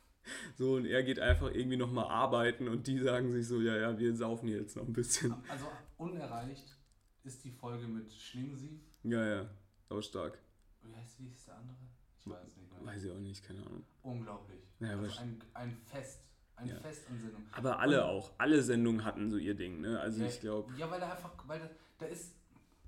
[0.57, 3.99] So, und er geht einfach irgendwie nochmal arbeiten und die sagen sich so, ja, ja,
[3.99, 5.35] wir saufen jetzt noch ein bisschen.
[5.49, 6.77] Also unerreicht
[7.25, 8.81] ist die Folge mit Schlingensief.
[9.03, 9.51] Ja, ja,
[9.89, 10.39] aber stark.
[10.83, 11.77] Wie heißt wie hieß der andere?
[12.19, 12.85] Ich weiß nicht mehr.
[12.85, 13.85] Weiß ich auch nicht, keine Ahnung.
[14.03, 14.61] Unglaublich.
[14.81, 16.21] Ja, also ein, ein Fest.
[16.57, 16.77] Ein Ja.
[16.77, 17.43] Fest an Sendung.
[17.53, 19.99] Aber alle auch, alle Sendungen hatten so ihr Ding, ne?
[19.99, 22.35] Also Ja, ich glaube, Ja, weil da einfach, weil da, da ist,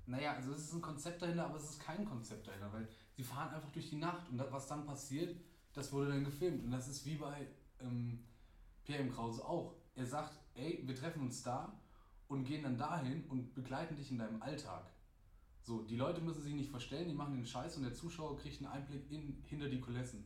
[0.05, 3.23] naja, also es ist ein Konzept dahinter, aber es ist kein Konzept dahinter, weil sie
[3.23, 5.35] fahren einfach durch die Nacht und das, was dann passiert,
[5.75, 6.63] das wurde dann gefilmt.
[6.63, 7.47] Und das ist wie bei
[7.79, 8.23] ähm,
[8.83, 9.11] Pierre M.
[9.11, 9.75] Krause auch.
[9.95, 11.79] Er sagt, ey, wir treffen uns da
[12.27, 14.89] und gehen dann dahin und begleiten dich in deinem Alltag.
[15.61, 18.57] So, die Leute müssen sich nicht verstellen, die machen den Scheiß und der Zuschauer kriegt
[18.57, 20.23] einen Einblick in, hinter die Kulissen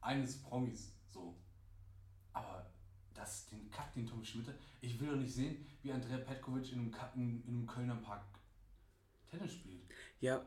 [0.00, 0.92] eines Promis.
[1.06, 1.36] So.
[2.32, 2.70] Aber
[3.14, 4.46] das, den Kack, den Tommy Schmidt,
[4.80, 8.24] ich will doch nicht sehen, wie Andrea Petkovic in einem, in einem Kölner Park
[9.30, 9.89] Tennis spielt.
[10.20, 10.44] Ja,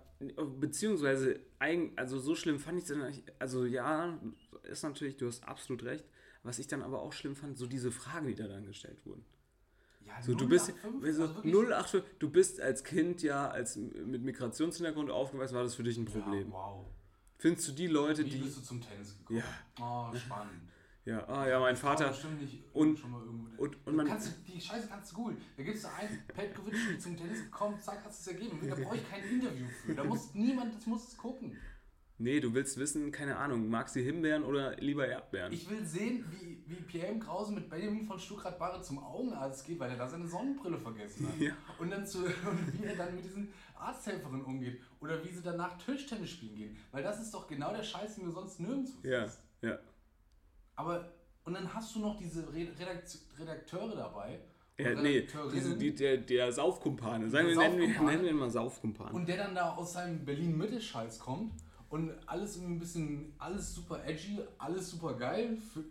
[0.59, 3.23] beziehungsweise, eigen- also so schlimm fand ich es dann nicht.
[3.39, 4.19] Also ja,
[4.63, 6.05] ist natürlich, du hast absolut recht.
[6.43, 9.23] Was ich dann aber auch schlimm fand, so diese Fragen, die da dann gestellt wurden.
[10.05, 13.77] Ja, So, du bist 085, also also wirklich- 085, du bist als Kind ja als
[13.77, 16.47] mit Migrationshintergrund aufgewachsen, war das für dich ein Problem.
[16.49, 16.85] Ja, wow.
[17.37, 19.39] Findest du die Leute, Wie die bist du zum Tennis gekommen?
[19.39, 19.45] Ja.
[20.11, 20.51] Oh, spannend.
[21.05, 23.61] Ja, ah ja, mein Vater bestimmt nicht und- schon mal irgendwo.
[23.61, 25.37] und- und Du man- kannst, du- die Scheiße kannst du googeln.
[25.57, 28.59] Da gibt es einen, Petkovic zum Tennis gekommen, zack, hast du es ergeben.
[28.69, 29.93] Da brauche ich kein Interview für.
[29.95, 31.57] Da muss niemand, das muss es gucken.
[32.19, 35.51] Nee, du willst wissen, keine Ahnung, magst du Himbeeren oder lieber Erdbeeren?
[35.51, 37.19] Ich will sehen, wie, wie Pierre M.
[37.19, 41.33] Krause mit Benjamin von Stuckrad-Barre zum Augenarzt geht, weil er da seine Sonnenbrille vergessen hat.
[41.41, 41.53] Ja.
[41.79, 44.79] Und, dann zu, und wie er dann mit diesen Arzthelferinnen umgeht.
[45.01, 46.77] Oder wie sie danach Tischtennis spielen gehen.
[46.91, 49.03] Weil das ist doch genau der Scheiß, den du sonst nirgendwo siehst.
[49.03, 49.27] ja,
[49.69, 49.79] ja.
[50.75, 51.11] Aber,
[51.45, 54.39] und dann hast du noch diese Re- Redakt Redakteure dabei.
[54.77, 57.29] ja nee, diese, die, der, der Saufkumpane.
[57.29, 59.11] Sagen wir, nennen wir, nennen wir ihn mal Saufkumpane.
[59.13, 61.53] Und der dann da aus seinem Berlin-Mitte-Scheiß kommt
[61.89, 65.83] und alles irgendwie ein bisschen, alles super edgy, alles super geil, für,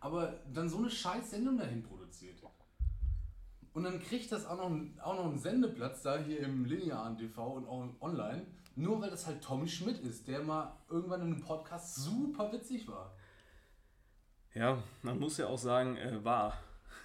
[0.00, 2.42] aber dann so eine scheiß Sendung dahin produziert.
[3.74, 7.16] Und dann kriegt das auch noch, einen- auch noch einen Sendeplatz da hier im linearen
[7.16, 8.44] TV und auch online,
[8.76, 12.86] nur weil das halt Tommy Schmidt ist, der mal irgendwann in einem Podcast super witzig
[12.88, 13.14] war.
[14.54, 16.58] Ja, man muss ja auch sagen, äh, war.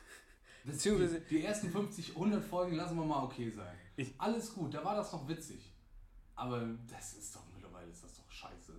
[0.66, 3.76] Beziehungsweise- die, die ersten 50, 100 Folgen lassen wir mal okay sein.
[3.96, 5.72] Ich- Alles gut, da war das noch witzig.
[6.36, 8.74] Aber das ist doch mittlerweile ist das doch scheiße.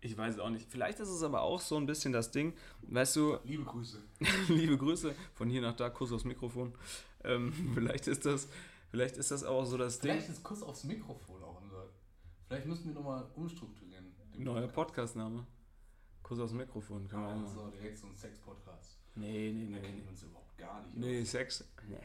[0.00, 0.66] Ich weiß es auch nicht.
[0.68, 4.02] Vielleicht ist es aber auch so ein bisschen das Ding, weißt du, Liebe Grüße.
[4.48, 6.74] liebe Grüße von hier nach da, Kuss aufs Mikrofon.
[7.24, 8.48] Ähm, vielleicht ist das,
[8.90, 10.10] vielleicht ist das auch so das Ding.
[10.10, 11.84] Vielleicht ist Kuss aufs Mikrofon auch unser.
[12.48, 14.12] Vielleicht müssen wir nochmal umstrukturieren.
[14.36, 14.74] Neuer Podcast.
[15.14, 15.46] Podcastname.
[16.32, 17.72] Kuss aufs Mikrofon, kann man Ah, auch so, machen.
[17.72, 18.96] direkt so ein Sex-Podcast.
[19.16, 19.86] Nee, nee, Da nee.
[19.86, 20.96] kennen wir uns überhaupt gar nicht.
[20.96, 21.30] Nee, aus.
[21.30, 21.64] Sex.
[21.86, 21.96] Nee.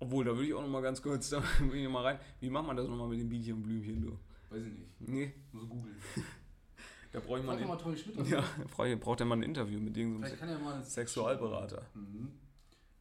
[0.00, 2.18] Obwohl, da würde ich auch noch mal ganz kurz da will ich noch mal rein.
[2.40, 4.18] Wie macht man das nochmal mit den Bienchen und Blümchen, du?
[4.50, 5.00] Weiß ich nicht.
[5.02, 5.94] Nee, Muss googeln.
[7.12, 8.26] da brauche ich mal doch mal ein, Tommy Schmidt.
[8.28, 8.42] ja,
[8.74, 10.78] braucht ihr- braucht er mal ein Interview mit irgendeinem mal.
[10.80, 11.86] ins- Sexualberater.
[11.94, 12.32] Mhm.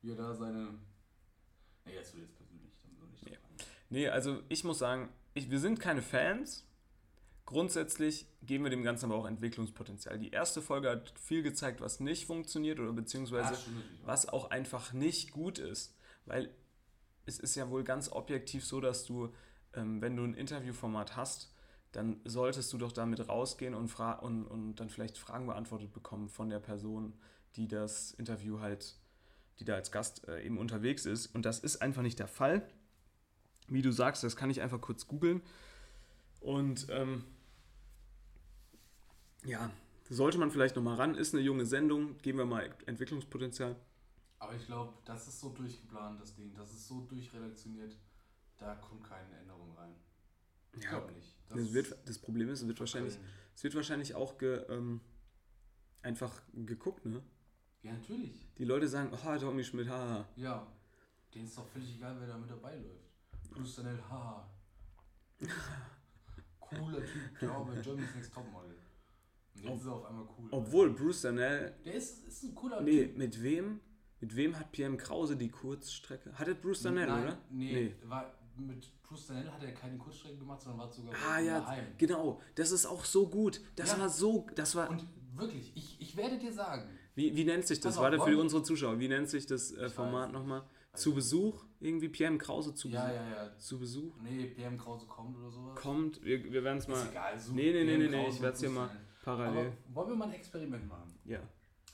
[0.04, 0.70] Wie er da seine.
[1.86, 2.72] Nee, jetzt wird jetzt persönlich.
[2.84, 3.38] Dann ich Nee.
[3.90, 6.65] Nee, also ich muss sagen, ich, wir sind keine Fans.
[7.46, 10.18] Grundsätzlich geben wir dem Ganzen aber auch Entwicklungspotenzial.
[10.18, 13.68] Die erste Folge hat viel gezeigt, was nicht funktioniert oder beziehungsweise auch.
[14.04, 15.96] was auch einfach nicht gut ist.
[16.26, 16.50] Weil
[17.28, 19.32] es ist ja wohl ganz objektiv so, dass du,
[19.74, 21.52] ähm, wenn du ein Interviewformat hast,
[21.92, 26.30] dann solltest du doch damit rausgehen und, fra und, und dann vielleicht Fragen beantwortet bekommen
[26.30, 27.14] von der Person,
[27.56, 28.96] die das Interview halt,
[29.60, 31.28] die da als Gast äh, eben unterwegs ist.
[31.28, 32.68] Und das ist einfach nicht der Fall.
[33.68, 35.42] Wie du sagst, das kann ich einfach kurz googeln.
[36.42, 37.24] Und ähm,
[39.46, 39.72] ja,
[40.10, 41.16] sollte man vielleicht nochmal ran.
[41.16, 43.76] Ist eine junge Sendung, geben wir mal Entwicklungspotenzial.
[44.40, 46.54] Aber ich glaube, das ist so durchgeplant, das Ding.
[46.54, 47.98] Das ist so durchredaktioniert.
[48.58, 49.96] Da kommt keine Änderung rein.
[50.74, 51.34] Ich Ja, glaube nicht.
[51.50, 53.18] Das, wird, das Problem ist, es wird wahrscheinlich,
[53.56, 55.02] es wird wahrscheinlich auch ge, ähm,
[56.02, 57.22] einfach geguckt, ne?
[57.84, 58.48] Ja, natürlich.
[58.58, 60.28] Die Leute sagen, oh, Tommy Schmidt, haha.
[60.36, 60.66] Ja.
[61.34, 63.52] Denen ist doch völlig egal, wer da mit dabei läuft.
[63.52, 64.50] Bruce Danell, haha.
[66.60, 68.76] Cooler Typ, ja, bei Germany's Next Topmodel.
[69.56, 70.48] Und jetzt Ob- ist er auf einmal cool.
[70.52, 73.18] Obwohl Bruce Danell, Der ist, ist ein cooler nee, Typ.
[73.18, 73.80] mit wem?
[74.22, 74.98] Mit wem hat Pierre M.
[74.98, 76.34] Krause die Kurzstrecke?
[76.34, 77.38] Hatte Bruce Danell, Nein, oder?
[77.50, 81.60] Nee, War, mit Bruce Danell hat er keine Kurzstrecke gemacht, sondern war sogar Ah ja,
[81.60, 81.86] daheim.
[81.98, 82.40] genau.
[82.56, 83.62] Das ist auch so gut.
[83.76, 84.00] Das Ja.
[84.00, 87.80] war so, das war, Und wirklich, ich, ich werde dir sagen, wie, wie nennt sich
[87.80, 87.98] das?
[87.98, 90.64] Warte für wollen- unsere Zuschauer, wie nennt sich das äh, Format nochmal?
[90.92, 91.64] Weiß Zu Besuch?
[91.82, 92.40] Irgendwie Pierre M.
[92.40, 93.16] Krause zu ja, Besuch?
[93.20, 93.58] ja, ja.
[93.58, 94.14] Zu Besuch?
[94.24, 95.76] Nee, PM Krause kommt oder sowas.
[95.76, 98.28] Kommt, wir, wir werden es mal Ist egal, so Nee, nee, nee, PM nee, nee,
[98.30, 98.90] ich werd's und hier mal.
[99.26, 99.68] Parallel.
[99.68, 101.18] Aber wollen wir mal ein Experiment machen?
[101.26, 101.40] ja.
[101.40, 101.46] du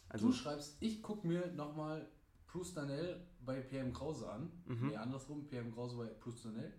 [0.10, 2.08] Also, schreibst, ich gucke mir nochmal
[2.48, 4.52] Bruce Danell bei PM Krause an.
[4.65, 4.88] Mhm.
[4.89, 6.74] Nee, andersrum, PM Krause bei Bruce Danell.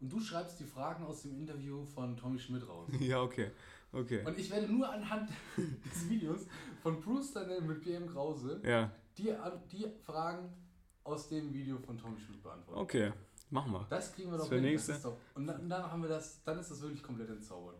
[0.00, 2.88] und du schreibst die Fragen aus dem Interview von Tommy Schmidt raus.
[3.00, 3.50] Ja, okay.
[3.90, 4.22] Okay.
[4.26, 6.46] Und ich werde nur anhand des Videos
[6.82, 9.34] von Bruce Danell mit PM Krause Ja, die,
[9.72, 10.52] die Fragen
[11.04, 12.80] aus dem Video von Tommy Schmidt beantworten.
[12.80, 13.12] okay.
[13.50, 13.86] Machen wir.
[13.88, 14.64] Das kriegen wir doch für hin.
[14.64, 14.92] nächste.
[15.02, 17.76] Doch, und dann, dann haben wir das, dann ist das wirklich komplett entzaubert.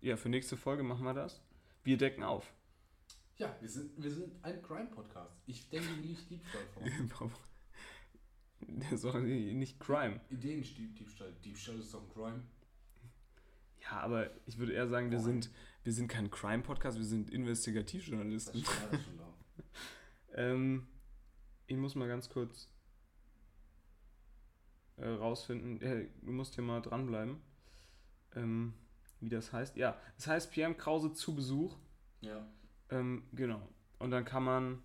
[0.00, 1.40] Ja, für nächste Folge machen wir das.
[1.86, 2.52] Wir decken auf.
[3.36, 5.36] Ja, wir sind, wir sind ein Crime-Podcast.
[5.46, 7.30] Ich denke nicht Diebstahl vor.
[8.66, 10.20] Das ist doch nicht Crime.
[10.28, 11.32] Ideendiebstahl.
[11.44, 12.42] Diebstahl ist doch ein Crime.
[13.82, 15.48] Ja, aber ich würde eher sagen, wir sind,
[15.84, 18.64] wir sind kein Crime-Podcast, wir sind Das Investigativjournalisten.
[18.64, 19.32] steht alles schon da.
[20.34, 20.88] Ähm,
[21.68, 22.68] ich muss mal ganz kurz
[24.96, 25.80] äh, rausfinden.
[25.80, 27.40] Äh, du musst hier mal dranbleiben.
[28.34, 28.74] Ähm,
[29.26, 29.76] wie das heißt.
[29.76, 31.76] Ja, es heißt PM Krause zu Besuch.
[32.20, 32.46] Ja.
[32.90, 33.60] Ähm, genau.
[33.98, 34.82] Und dann kann man.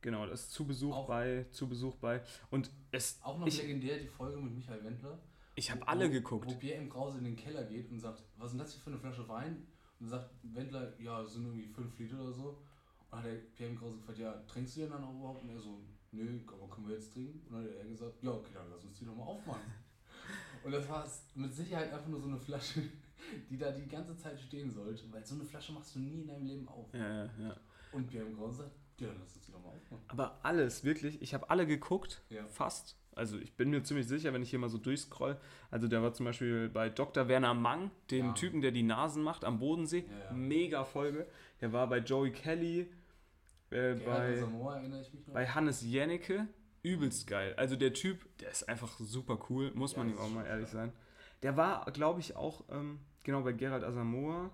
[0.00, 2.22] Genau, das zu Besuch Auch- bei, zu Besuch bei.
[2.50, 3.18] Und es.
[3.22, 5.18] Auch noch Ich- legendär die Folge mit Michael Wendler.
[5.54, 6.46] Ich habe alle wo- geguckt.
[6.50, 8.90] Wo PM Krause in den Keller geht und sagt, was ist denn das hier für
[8.90, 9.64] eine Flasche Wein?
[10.00, 12.58] Und sagt Wendler, ja, es sind irgendwie 5 Liter oder so.
[13.10, 15.44] Und hat der PM Krause gefragt, ja, trinkst du den dann auch überhaupt?
[15.44, 15.78] Und er so,
[16.10, 17.40] nö, aber können wir jetzt trinken?
[17.46, 19.62] Und dann hat er gesagt, ja, okay, dann lass uns die doch mal aufmachen.
[20.64, 22.80] und das war mit Sicherheit einfach nur so eine Flasche,
[23.50, 26.26] die da die ganze Zeit stehen sollte, weil so eine Flasche machst du nie in
[26.26, 26.92] deinem Leben auf.
[26.92, 27.56] Ja, ja, ja.
[27.92, 30.04] Und PM Krause sagt, ja, dann lass uns die doch mal aufmachen.
[30.08, 31.20] Aber alles, wirklich.
[31.22, 32.22] Ich habe alle geguckt.
[32.30, 32.44] Ja.
[32.46, 32.96] Fast.
[33.16, 35.38] Also ich bin mir ziemlich sicher, wenn ich hier mal so durchscroll.
[35.70, 37.28] Also der war zum Beispiel bei Dr.
[37.28, 38.32] Werner Mang, dem Ja.
[38.32, 40.04] Typen, der die Nasen macht am Bodensee.
[40.08, 40.32] Ja.
[40.32, 41.26] Mega Folge.
[41.60, 42.88] Der war bei Joey Kelly,
[43.70, 45.34] äh, bei, Samoa erinnere ich mich noch.
[45.34, 46.48] bei Hannes Jennecke.
[46.84, 47.54] Übelst geil.
[47.56, 50.68] Also der Typ, der ist einfach super cool, muss Ja, man ihm auch mal ehrlich
[50.68, 50.92] sein.
[51.42, 54.50] Der war, glaube ich, auch ähm, genau bei Gerald Asamoah.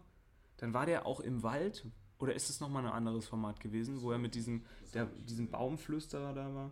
[0.56, 1.86] Dann war der auch im Wald.
[2.18, 4.64] Oder ist es nochmal ein anderes Format gewesen, wo er mit diesem
[4.94, 5.50] der, gesehen.
[5.50, 6.70] Baumflüsterer da war.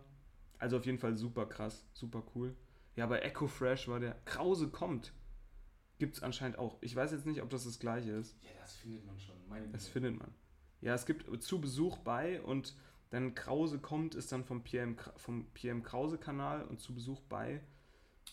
[0.59, 2.55] Also auf jeden Fall super krass, super cool.
[2.95, 4.15] Ja, bei Echo Fresh war der.
[4.25, 5.13] Krause kommt.
[5.97, 6.77] Gibt es anscheinend auch.
[6.81, 8.37] Ich weiß jetzt nicht, ob das das gleiche ist.
[8.41, 9.35] Ja, das findet man schon.
[9.47, 10.33] Meine Das findet man.
[10.81, 12.75] Ja, es gibt zu Besuch bei und
[13.09, 17.61] dann Krause kommt, ist dann vom PM, vom PM Krause Kanal und zu Besuch bei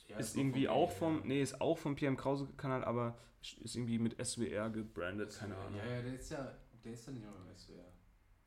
[0.09, 0.99] Ja, ist noch irgendwie auch WDR.
[0.99, 3.19] vom, nee, ist auch vom PM Krause Kanal, aber
[3.63, 5.79] ist irgendwie mit SWR gebrandet, keine Ahnung.
[5.79, 6.53] Ja, ja, der ist ja,
[6.85, 7.85] der ist ja nicht mehr beim SWR.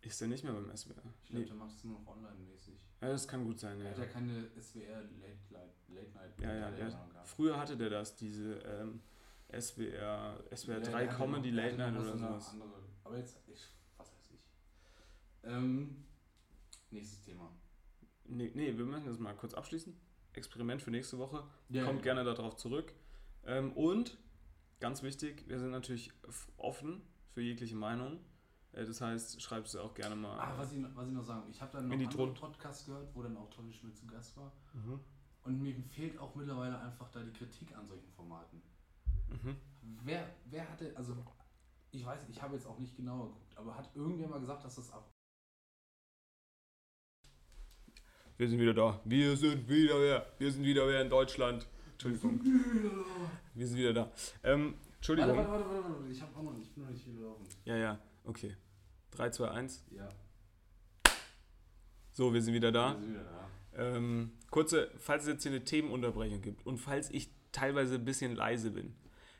[0.01, 0.95] Ist der nicht mehr beim SWR?
[1.23, 1.45] Ich glaube, Nee.
[1.45, 2.75] der macht es nur noch online-mäßig.
[3.01, 3.91] Ja, das kann gut sein, Er ja.
[3.91, 6.41] hat ja keine SWR Late, Late, Late Night.
[6.41, 6.69] Ja, ja.
[6.71, 6.77] Night
[7.11, 7.27] gehabt.
[7.27, 9.01] Früher hatte der das, diese ähm,
[9.57, 12.49] SWR, SWR Ja, 3 der hatte Comedy noch- der Late hatte Night noch oder sowas.
[12.53, 12.69] Andere,
[13.03, 14.39] aber jetzt, ich, was weiß ich.
[15.43, 16.05] Ähm,
[16.91, 17.51] nächstes Thema.
[18.25, 19.95] Nee, nee, wir müssen das mal kurz abschließen.
[20.33, 21.43] Experiment für nächste Woche.
[21.69, 22.13] Ja, Kommt ja.
[22.13, 22.93] gerne darauf zurück.
[23.45, 24.17] Ähm, und,
[24.79, 26.11] ganz wichtig, wir sind natürlich
[26.57, 28.19] offen für jegliche Meinung.
[28.73, 30.37] Äh, das heißt, schreibt es auch gerne mal.
[30.39, 32.33] Ah, was ich, was ich noch sagen, ich habe dann noch In die andere Drun-
[32.35, 34.51] Podcasts gehört, wo dann auch Tommy Schmidt zu Gast war.
[34.73, 34.99] Mhm.
[35.43, 38.61] Und mir fehlt auch mittlerweile einfach da die Kritik an solchen Formaten.
[39.29, 39.55] Mhm.
[40.03, 41.15] Wer, wer hatte, also
[41.91, 44.75] ich weiß, ich habe jetzt auch nicht genauer geguckt, aber hat irgendwer mal gesagt, dass
[44.75, 45.09] das auch.
[48.39, 49.01] Wir sind wieder da.
[49.03, 50.25] Wir sind wieder wer.
[50.37, 51.67] Wir sind wieder wer in Deutschland.
[51.91, 52.39] Entschuldigung.
[53.53, 54.11] Wir sind wieder da.
[54.43, 55.35] Ähm, Entschuldigung.
[55.35, 57.45] Warte, warte, warte, warte, warte, ich, hab auch noch, ich bin noch nicht wieder laufen.
[57.65, 58.55] Ja, ja, okay.
[59.11, 59.83] 3, 2, 1.
[59.91, 60.07] Ja,
[62.13, 62.93] So, wir sind wieder da.
[62.93, 63.97] wir sind wieder da.
[63.97, 68.35] Ähm, kurze, falls es jetzt hier eine Themenunterbrechung gibt und falls ich teilweise ein bisschen
[68.35, 68.95] leise bin.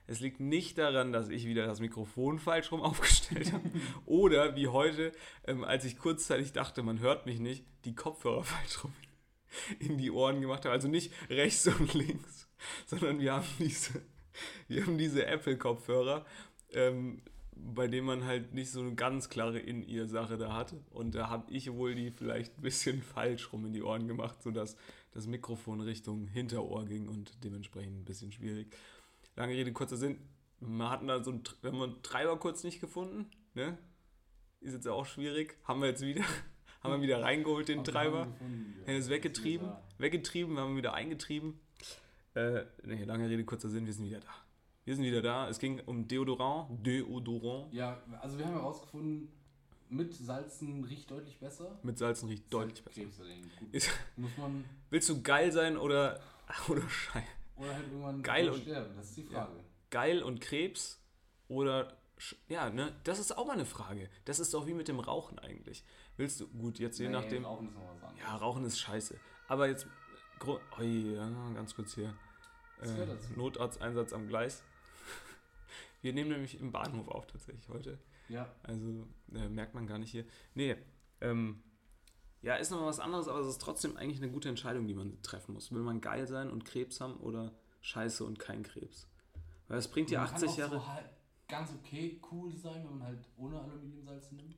[0.09, 3.69] Es liegt nicht daran, dass ich wieder das Mikrofon falsch rum aufgestellt habe
[4.07, 5.11] oder wie heute,
[5.45, 8.93] ähm, als ich kurzzeitig dachte, man hört mich nicht, die Kopfhörer falsch rum
[9.79, 10.73] in die Ohren gemacht habe.
[10.73, 12.49] Also nicht rechts und links,
[12.87, 14.01] sondern wir haben diese,
[14.67, 16.25] wir haben diese Apple-Kopfhörer,
[16.73, 20.73] ähm, bei denen man halt nicht so eine ganz klare In-Ear-Sache da hat.
[20.89, 24.41] Und da habe ich wohl die vielleicht ein bisschen falsch rum in die Ohren gemacht,
[24.41, 24.75] sodass
[25.11, 28.75] das Mikrofon Richtung Hinterohr ging und dementsprechend ein bisschen schwierig.
[29.39, 30.19] Lange Rede, kurzer Sinn.
[30.59, 33.77] Wir hatten da so einen, wir haben einen Treiber kurz nicht gefunden, ne?
[34.59, 35.57] Ist jetzt auch schwierig.
[35.63, 36.25] Haben wir jetzt wieder,
[36.83, 38.27] haben wir wieder reingeholt, den Treiber.
[38.41, 38.75] haben.
[38.85, 41.57] Er ist weggetrieben, weggetrieben, wir haben ihn wieder eingetrieben.
[42.33, 44.27] Äh, nee, lange Rede, kurzer Sinn, wir sind wieder da.
[44.83, 45.47] Wir sind wieder da.
[45.47, 46.85] Es ging um Deodorant.
[46.85, 47.73] Deodorant.
[47.73, 49.31] Ja, also wir haben herausgefunden,
[49.87, 51.79] mit Salzen riecht deutlich besser.
[51.83, 53.23] Mit Salzen riecht deutlich besser.
[54.17, 56.19] Muss man willst du geil sein oder,
[56.67, 57.25] oder schei
[57.59, 59.63] oder halt irgendwann Geil und- sterben, das ist die Frage.
[59.89, 61.01] Geil und Krebs
[61.47, 61.97] oder
[62.49, 62.93] ja, ne?
[63.05, 64.09] Das ist auch mal eine Frage.
[64.25, 65.85] Das ist doch wie mit dem Rauchen eigentlich.
[66.17, 67.45] Willst du gut jetzt je Nee, nachdem.
[67.45, 68.19] Rauchen ist noch was anderes.
[68.19, 69.17] Ja, Rauchen ist scheiße.
[69.47, 69.87] Aber jetzt
[70.79, 72.13] ja, ganz kurz hier.
[72.81, 73.07] Äh.
[73.37, 74.63] Notarzteinsatz am Gleis.
[76.01, 77.99] Wir nehmen nämlich im Bahnhof auf tatsächlich heute.
[78.29, 80.25] Ja, Also äh, merkt man gar nicht hier.
[80.53, 80.75] Nee,
[81.21, 81.63] ähm,
[82.41, 85.21] ja, ist noch was anderes, aber es ist trotzdem eigentlich eine gute Entscheidung, die man
[85.21, 85.71] treffen muss.
[85.71, 89.07] Will man geil sein und Krebs haben oder scheiße und kein Krebs.
[89.67, 90.75] Weil das bringt dir Man kann 80 auch Jahre.
[90.75, 91.09] So halt
[91.47, 94.55] ganz okay cool sein, wenn man halt ohne Aluminiumsalz nimmt.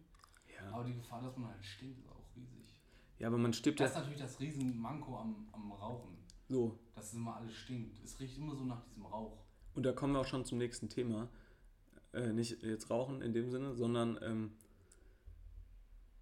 [0.47, 0.71] Ja.
[0.71, 2.75] Aber die Gefahr, dass man halt stinkt, ist auch riesig.
[3.17, 6.17] ja, aber man stirbt Das ist ja natürlich das Riesenmanko am, am Rauchen.
[6.49, 6.77] so.
[6.93, 7.99] Dass es immer alles stinkt.
[8.03, 9.37] Es riecht immer so nach diesem Rauch.
[9.73, 11.29] Und da kommen wir auch schon zum nächsten Thema.
[12.13, 14.51] Äh, nicht jetzt rauchen in dem Sinne, sondern ähm,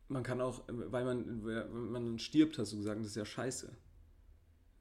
[0.10, 3.26] man kann auch, weil man, wenn man dann stirbt, hast du gesagt, das ist ja
[3.26, 3.76] scheiße.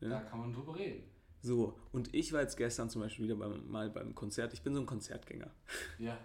[0.01, 0.09] Ja.
[0.09, 1.05] Da kann man drüber reden.
[1.41, 4.53] So, und ich war jetzt gestern zum Beispiel wieder beim, mal beim Konzert.
[4.53, 5.51] Ich bin so ein Konzertgänger.
[5.99, 6.19] Ja,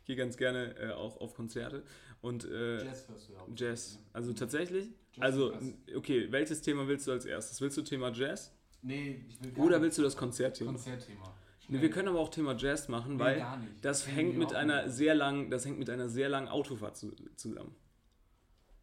[0.00, 1.84] Ich gehe ganz gerne äh, auch auf Konzerte.
[2.20, 3.48] Und äh, Jazz hörst du ja auch.
[3.56, 3.98] Jazz.
[4.12, 4.88] Also tatsächlich?
[5.12, 5.58] Jazz Also,
[5.96, 7.60] okay, welches Thema willst du als erstes?
[7.60, 8.52] Willst du Thema Jazz?
[8.82, 10.72] Nee, ich will gar Oder willst du das Konzertthema?
[10.72, 11.34] Konzertthema.
[11.72, 13.44] Nee, wir können aber auch Thema Jazz machen, weil
[13.80, 14.94] das Kennen hängt mit einer nicht.
[14.94, 17.74] sehr langen, das hängt mit einer sehr langen Autofahrt zu, zusammen.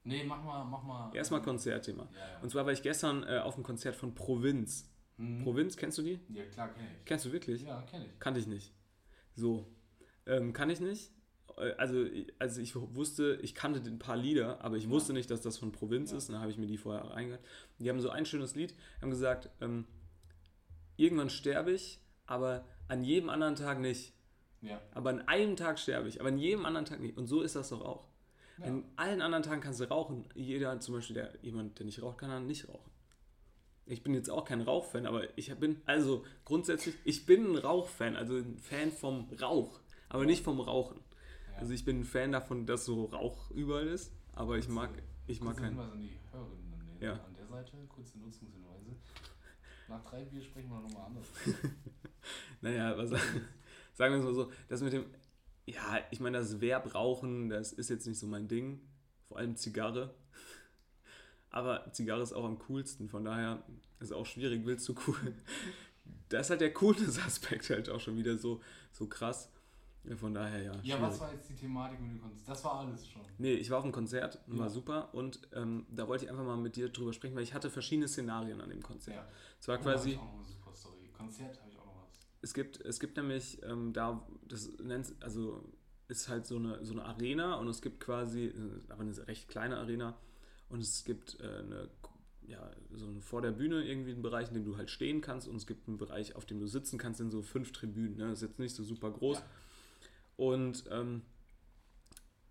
[0.04, 1.15] Nee, mach mal, mach mal.
[1.15, 2.04] Erstmal Konzertthema.
[2.13, 2.39] Ja, ja.
[2.41, 4.89] Und zwar war ich gestern äh, auf einem Konzert von Provinz.
[5.17, 5.43] Mhm.
[5.43, 6.19] Provinz, kennst du die?
[6.30, 7.06] Ja, klar, kenn ich.
[7.06, 7.62] Kennst du wirklich?
[7.63, 8.19] Ja, kenn ich.
[8.19, 8.73] Kannte ich nicht.
[9.36, 9.67] So.
[10.25, 11.12] Ähm, kann ich nicht.
[11.58, 12.06] Äh, Also,
[12.39, 14.89] also ich wusste, ich kannte ein paar Lieder, aber ich Ja.
[14.89, 16.30] wusste nicht, dass das von Provinz ist.
[16.30, 17.43] Und dann habe ich mir die vorher reingehört.
[17.78, 19.86] Die haben so ein schönes Lied, haben gesagt, ähm,
[20.95, 24.13] irgendwann sterbe ich, aber an jedem anderen Tag nicht.
[24.62, 24.82] Ja.
[24.93, 27.17] Aber an einem Tag sterbe ich, aber an jedem anderen Tag nicht.
[27.17, 28.08] Und so ist das doch auch.
[28.58, 28.65] ja.
[28.65, 30.25] An allen anderen Tagen kannst du rauchen.
[30.36, 32.91] Jeder, zum Beispiel der, jemand, der nicht raucht, kann dann nicht rauchen.
[33.86, 38.15] Ich bin jetzt auch kein Rauchfan, aber ich bin, also grundsätzlich, ich bin ein Rauchfan,
[38.15, 40.99] also ein Fan vom Rauch, aber nicht vom Rauchen.
[41.54, 41.58] ja.
[41.60, 44.91] Also ich bin ein Fan davon, dass so Rauch überall ist, aber ich mag,
[45.25, 45.80] ich mag keinen.
[45.80, 47.13] An die Hörerinnen Ja.
[47.13, 48.91] an der Seite, kurze Nutzungshinweise.
[49.89, 51.28] Nach drei Bier sprechen wir nochmal anders.
[52.62, 53.10] Naja, was,
[53.93, 55.06] sagen wir es mal so, das mit dem,
[55.65, 58.82] ja, ich meine, das Verb Rauchen, das ist jetzt nicht so mein Ding,
[59.30, 60.13] vor allem Zigarre.
[61.49, 63.63] Aber Zigarre ist auch am coolsten, von daher
[64.02, 65.34] ist auch schwierig, willst du cool.
[66.28, 69.49] Da ist halt der Coolness-Aspekt halt auch schon wieder so, so krass.
[70.05, 70.71] Ja, Von daher, ja.
[70.71, 71.01] Ja, schwierig.
[71.01, 72.47] was war jetzt die Thematik mit dem Konzert?
[72.47, 73.21] Das war alles schon.
[73.38, 74.69] Nee, ich war auf einem Konzert, war Ja.
[74.69, 77.69] super und ähm, da wollte ich einfach mal mit dir drüber sprechen, weil ich hatte
[77.69, 79.17] verschiedene Szenarien an dem Konzert.
[79.17, 79.27] Ja.
[79.59, 81.09] Es war Oh, da hab quasi, ich auch noch eine super Story.
[81.15, 82.19] Konzert habe ich auch noch was.
[82.41, 85.63] es gibt, es gibt nämlich ähm, da, das nennt, also
[86.07, 88.53] ist halt so eine, so eine Arena und es gibt quasi, äh,
[88.89, 90.17] aber eine recht kleine Arena
[90.69, 91.89] und es gibt äh, eine,
[92.47, 95.47] ja, so eine, vor der Bühne irgendwie einen Bereich, in dem du halt stehen kannst
[95.47, 98.15] und es gibt einen Bereich, auf dem du sitzen kannst, in so fünf Tribünen.
[98.17, 98.29] Ne?
[98.29, 99.38] Das ist jetzt nicht so super groß.
[99.39, 99.45] Ja.
[100.39, 101.21] Und, ähm,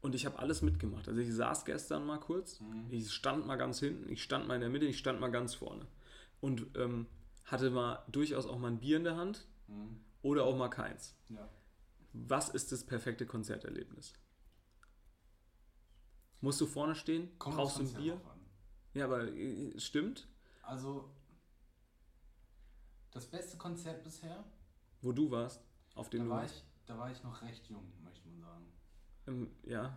[0.03, 1.09] und ich habe alles mitgemacht.
[1.09, 2.87] Also ich saß gestern mal kurz, Mhm.
[2.91, 5.55] ich stand mal ganz hinten, ich stand mal in der Mitte, ich stand mal ganz
[5.55, 5.87] vorne.
[6.43, 7.07] Und ähm,
[7.45, 10.01] hatte mal durchaus auch mal ein Bier in der Hand Mhm.
[10.21, 11.15] oder auch mal keins.
[11.31, 11.49] Ja.
[12.13, 14.13] Was ist das perfekte Konzerterlebnis?
[16.43, 17.37] Musst du vorne stehen?
[17.39, 18.21] Kommt Brauchst du ein Bier?
[18.93, 20.29] Ja, aber äh, stimmt.
[20.63, 21.09] Also,
[23.13, 24.45] das beste Konzert bisher,
[25.01, 25.63] Wo du warst,
[25.95, 26.55] auf dem da du war, warst.
[26.57, 28.65] ich, da war ich noch recht jung, möchte man sagen.
[29.27, 29.97] Ähm, ja.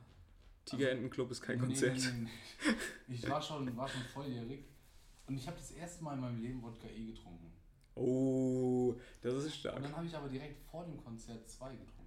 [0.66, 1.98] Tigerentenclub ist kein Nee, Konzert.
[1.98, 2.30] nee,
[3.08, 3.16] nee.
[3.16, 4.66] Ich war schon, war schon volljährig
[5.28, 7.52] und ich habe das erste Mal in meinem Leben Wodka E getrunken.
[7.96, 9.82] Oh, das ist Und stark.
[9.84, 12.01] dann habe ich aber direkt vor dem Konzert zwei getrunken.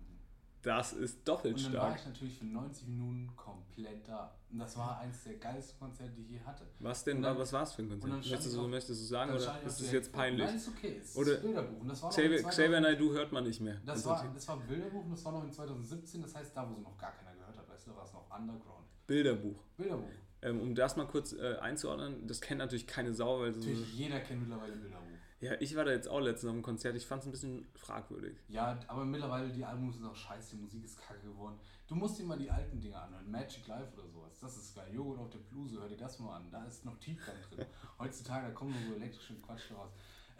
[0.64, 2.00] Das ist doppelt Und dann war stark.
[2.00, 4.34] ich natürlich für 90 Minuten komplett da.
[4.50, 6.64] Und das war eins der geilsten Konzerte, die ich je hatte.
[6.78, 8.12] Was denn, dann- was war es für ein Konzert?
[8.30, 10.46] Möchtest du, auf- möchtest du sagen oder ist es jetzt peinlich?
[10.46, 11.00] Nein, ist okay.
[11.02, 11.80] Es Oder- ist Bilderbuch.
[11.80, 13.76] Und das war noch Xavier, in Xavier 2000 Naidoo hört man nicht mehr.
[13.84, 16.68] das Also, war, das war Bilderbuch und das war noch in 2017, das heißt da,
[16.70, 18.86] wo sie noch gar keiner gehört hat, weißt du, da war es noch Underground.
[19.06, 19.62] Bilderbuch.
[19.76, 20.08] Bilderbuch.
[20.40, 23.94] Ähm, um das mal kurz äh, einzuordnen, das kennt natürlich keine Sau, weil so, Natürlich,
[23.96, 25.04] jeder kennt mittlerweile Bilderbuch.
[25.40, 27.66] Ja, ich war da jetzt auch letztens auf dem Konzert, ich fand es ein bisschen
[27.74, 28.36] fragwürdig.
[28.48, 31.58] Ja, aber mittlerweile die Alben sind auch scheiße, die Musik ist kacke geworden.
[31.86, 34.38] Du musst dir mal die alten Dinge anhören, Magic Life oder sowas.
[34.40, 34.88] Das ist geil.
[34.92, 36.50] Joghurt auf der Bluse, hör dir das mal an.
[36.50, 37.66] Da ist noch Tiefgang drin.
[37.98, 39.90] Heutzutage, da kommen nur so elektrische Quatsch raus.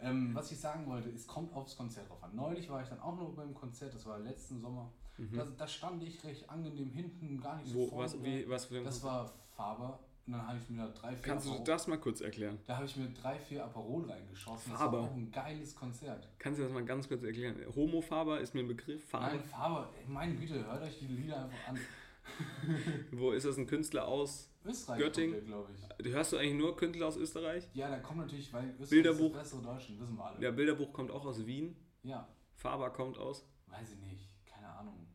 [0.01, 2.35] Ähm, was ich sagen wollte, es kommt aufs Konzert drauf an.
[2.35, 4.91] Neulich war ich dann auch noch beim Konzert, das war letzten Sommer.
[5.17, 7.83] Da, da stand ich recht angenehm hinten, gar nicht so Mhm.
[7.83, 10.77] Wo, vorne was, wie, was für ein Das war Faber und dann habe ich mir
[10.77, 12.57] da drei, vier Kannst du Aperol- das mal kurz erklären?
[12.65, 14.71] da habe ich mir drei, vier Aperol reingeschossen.
[14.71, 14.99] Das Faber.
[14.99, 16.27] war auch ein geiles Konzert.
[16.39, 17.55] Kannst du das mal ganz kurz erklären?
[17.75, 19.03] Homofaber ist mir ein Begriff.
[19.07, 19.35] Farbe.
[19.37, 21.79] Nein, Faber, meine Güte, hört euch die Lieder einfach an.
[23.11, 24.49] Wo ist das ein Künstler aus?
[24.65, 25.45] Österreich Göttingen.
[25.45, 26.11] glaube ich.
[26.11, 27.69] Hörst du eigentlich nur Künstler aus Österreich?
[27.75, 29.25] Ja, da kommt natürlich, weil Österreich Bilderbuch.
[29.27, 30.39] ist das bessere Deutschland, wissen wir alle.
[30.39, 31.75] Der Bilderbuch kommt auch aus Wien.
[32.01, 35.05] Ja, Faber kommt aus, weiß ich nicht, keine Ahnung.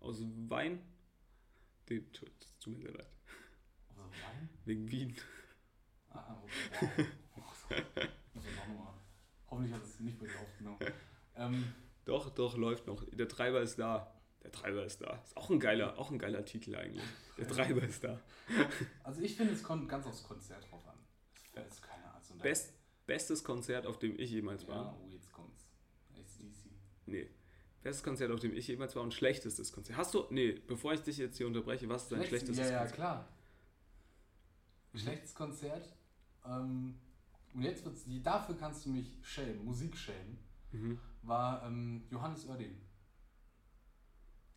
[0.00, 0.80] aus Wein.
[1.90, 3.06] Die, tut, tut mir sehr leid.
[4.64, 5.16] Wegen Wien.
[6.10, 7.06] Ah, okay,
[7.36, 7.66] wow.
[8.34, 8.94] Also nochmal.
[9.48, 10.78] Hoffentlich hat es nicht bei dir aufgenommen.
[11.36, 11.72] Ähm,
[12.04, 13.04] Doch, doch, läuft noch.
[13.12, 14.12] Der Treiber ist da.
[14.42, 15.20] Der Treiber ist da.
[15.24, 17.02] Ist auch ein geiler, auch ein geiler Titel eigentlich.
[17.36, 18.20] Der Treiber ist da.
[19.02, 20.98] also ich finde, es kommt ganz aufs Konzert drauf an.
[21.54, 22.72] Das ist keine da- Best,
[23.06, 24.76] bestes Konzert, auf dem ich jemals war.
[24.84, 25.68] Ja, oh, jetzt kommt's.
[26.14, 26.70] ACDC.
[27.06, 27.30] Nee.
[27.82, 29.96] Bestes Konzert, auf dem ich jemals war und schlechtestes Konzert.
[29.98, 32.72] Hast du, nee, bevor ich dich jetzt hier unterbreche, was ist dein Schlechtes- schlechtestes Ja,
[32.72, 32.96] ja, Konzert?
[32.96, 33.28] klar.
[34.98, 35.88] Schlechtes Konzert.
[36.44, 36.94] Ähm,
[37.54, 40.38] und jetzt wird's, die, dafür kannst du mich schämen, Musik schämen,
[40.72, 40.98] Mhm.
[41.22, 42.76] war ähm, Johannes Oerding.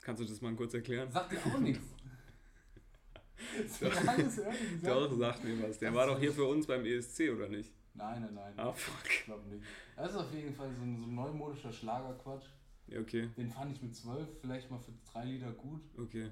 [0.02, 1.10] Kannst du das mal kurz erklären?
[1.12, 1.86] Sagt dir auch nichts.
[3.82, 5.78] Johannes Oerding sagt Doch, sag mir was.
[5.80, 7.72] Der war doch hier für uns beim ESC, oder nicht?
[7.94, 8.54] Nein, nein, nein.
[8.58, 9.10] Ah, fuck.
[9.10, 9.64] Ich glaube nicht.
[9.96, 12.46] Das ist auf jeden Fall so ein, so ein neumodischer Schlagerquatsch.
[12.88, 15.82] Ja, okay, Den fand ich mit zwölf vielleicht mal für drei Lieder gut.
[15.98, 16.30] okay.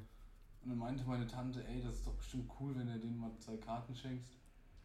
[0.67, 3.31] Und dann meinte meine Tante, ey, das ist doch bestimmt cool, wenn du denen mal
[3.39, 4.33] zwei Karten schenkst.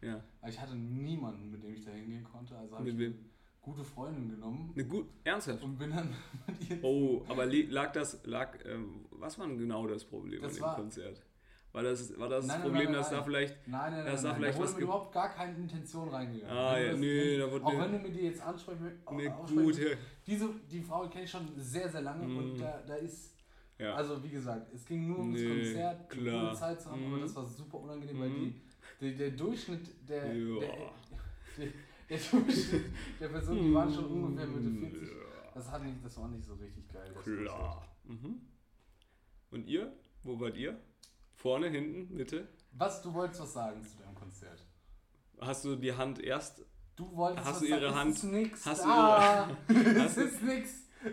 [0.01, 0.23] Ja.
[0.39, 2.57] Aber ich hatte niemanden, mit dem ich da hingehen konnte.
[2.57, 3.11] Also habe ich wem?
[3.11, 3.19] eine
[3.61, 5.61] gute Freundin genommen Ne, gut, ernsthaft.
[5.61, 6.15] und bin dann
[6.47, 6.81] mit ihr.
[6.81, 10.61] Oh, aber lag das, lag, ähm, was war denn genau das Problem Das an dem
[10.63, 11.21] war- Konzert?
[11.73, 13.19] War das, war das Nein, nein, Problem, nein, dass nein.
[13.19, 14.41] da vielleicht, Nein, nein, Das nein, war nein.
[14.41, 16.55] vielleicht da wurde was mit überhaupt gar keine Intention reingegangen.
[16.57, 19.11] Ah, ja, das- nee, da wurde Auch wenn du mir die jetzt ansprechen möchtest.
[19.11, 19.97] ne, aussprechen gut, willst, ja.
[20.27, 22.37] Diese, die Frau kenne ich schon sehr, sehr lange Mm.
[22.37, 23.32] und da, da ist.
[23.83, 23.95] Ja.
[23.95, 26.45] Also, wie gesagt, es ging nur ums Nee, Konzert, eine klar.
[26.45, 27.21] coole Zeit zu haben, aber Mhm.
[27.21, 28.53] das war super unangenehm, weil Mhm.
[29.01, 30.59] die, die, der Durchschnitt der, Ja.
[30.59, 30.69] der,
[31.57, 31.67] der,
[32.09, 32.85] der Durchschnitt
[33.19, 35.01] der Person, die waren schon ungefähr Mitte 40.
[35.09, 37.13] Ja, Das, hat nicht, das war nicht so richtig geil.
[37.23, 37.87] Klar.
[38.05, 38.41] Mhm.
[39.51, 39.91] Und ihr?
[40.23, 40.79] Wo wart ihr?
[41.35, 42.47] Vorne, hinten, Mitte?
[42.73, 44.65] Was, du wolltest was sagen zu deinem Konzert?
[45.39, 46.65] Hast du die Hand erst?
[46.95, 49.57] Du wolltest Hast was du ihre sagen, Hand- es ist nix hast du da.
[49.67, 50.69] es hast du- ist nix.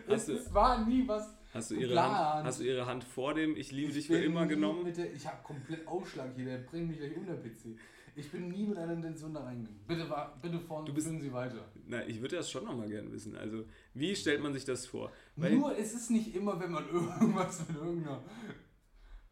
[0.08, 1.28] hast Es du- war nie was.
[1.53, 2.01] Hast du ihre.
[2.01, 4.92] Hand, hast du ihre Hand vor dem Ich liebe dich für immer genommen?
[4.94, 7.76] Der, ich habe komplett Ausschlag hier, der bringt mich gleich unter PC.
[8.16, 9.80] Ich bin nie mit einer Intention da reingegangen.
[9.86, 10.07] Bitte,
[10.42, 11.64] bitte vorne, Du bist- Sie weiter.
[11.86, 13.36] Na, ich würde das schon nochmal gerne wissen.
[13.36, 15.11] Also, wie stellt man sich das vor?
[15.36, 18.22] Weil, Nur, es ist nicht immer, wenn man irgendwas mit irgendeiner.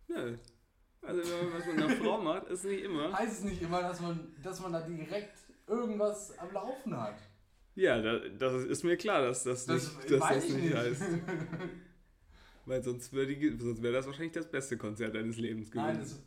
[0.08, 0.38] ne,
[1.02, 3.12] also, wenn man was mit einer Frau macht, ist nicht immer.
[3.12, 7.16] Heißt es nicht immer, dass man, dass man da direkt irgendwas am Laufen hat.
[7.74, 10.76] Ja, da, das ist mir klar, dass das, Das nicht, dass das ich nicht nicht.
[10.76, 11.02] heißt.
[12.68, 15.86] Weil sonst wäre sonst wär das wahrscheinlich das beste Konzert deines Lebens gewesen.
[15.86, 16.22] Nein, das,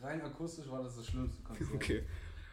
[0.00, 1.68] rein akustisch war das das schlimmste Konzert.
[1.74, 2.04] Okay.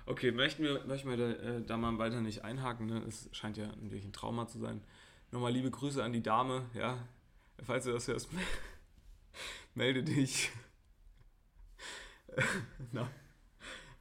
[0.05, 3.03] Okay, möchten wir, möchten wir da, äh, da mal weiter nicht einhaken, ne?
[3.07, 4.81] Es scheint ja wirklich ein Trauma zu sein.
[5.31, 6.97] Nochmal liebe Grüße an die Dame, ja.
[7.63, 8.27] Falls du das hörst,
[9.75, 10.51] melde dich.
[12.91, 13.07] Na.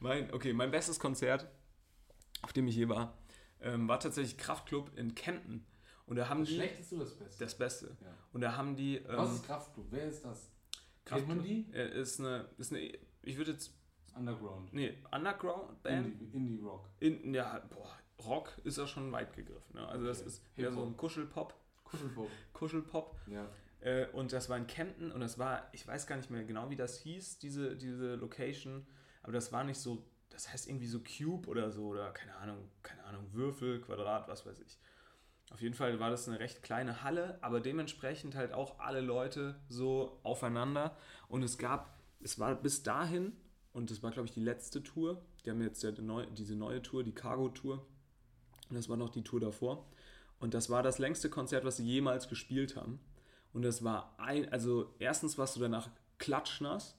[0.01, 1.47] Mein, okay, mein bestes Konzert,
[2.41, 3.16] auf dem ich je war,
[3.61, 5.66] ähm, war tatsächlich Kraftclub in Kempten.
[6.07, 6.55] Und da haben Das die.
[6.57, 7.44] Schlechteste oder das Beste?
[7.44, 7.96] Das Beste.
[8.03, 8.14] Ja.
[8.32, 8.96] Und da haben die.
[8.96, 9.86] Ähm, Was ist Kraftclub?
[9.90, 10.50] Wer ist das?
[11.05, 11.62] Kennt man die?
[11.72, 12.92] ist eine, ist eine.
[13.22, 13.72] Ich würde jetzt.
[14.14, 14.72] Underground.
[14.74, 16.07] Nee, Underground-Band.
[16.07, 16.86] Indie, Indie Rock.
[17.00, 17.96] In, ja, boah,
[18.26, 19.74] Rock ist ja schon weit gegriffen.
[19.74, 19.88] Ne?
[19.88, 20.28] Also das Okay.
[20.28, 20.96] ist eher so ein.
[20.96, 21.55] Kuschelpop.
[21.84, 22.28] Kuschelpop.
[22.53, 23.16] Kuschelpop.
[23.26, 23.48] Ja.
[23.80, 26.68] Äh, und das war in Kempten und das war, ich weiß gar nicht mehr genau,
[26.70, 28.86] wie das hieß, diese, diese Location.
[29.22, 32.68] Aber das war nicht so, das heißt irgendwie so Cube oder so oder keine Ahnung,
[32.82, 34.78] keine Ahnung, Würfel, Quadrat, was weiß ich.
[35.53, 39.55] Auf jeden Fall war das eine recht kleine Halle, aber dementsprechend halt auch alle Leute
[39.68, 40.96] so aufeinander.
[41.28, 43.32] Und es gab, es war bis dahin,
[43.74, 46.57] und das war glaube ich die letzte Tour, die haben jetzt ja die neu, diese
[46.57, 47.84] neue Tour, die Cargo-Tour.
[48.70, 49.86] Und das war noch die Tour davor.
[50.40, 52.98] Und das war das längste Konzert, was sie jemals gespielt haben.
[53.53, 56.96] Und das war ein, also erstens warst du danach klatschnass.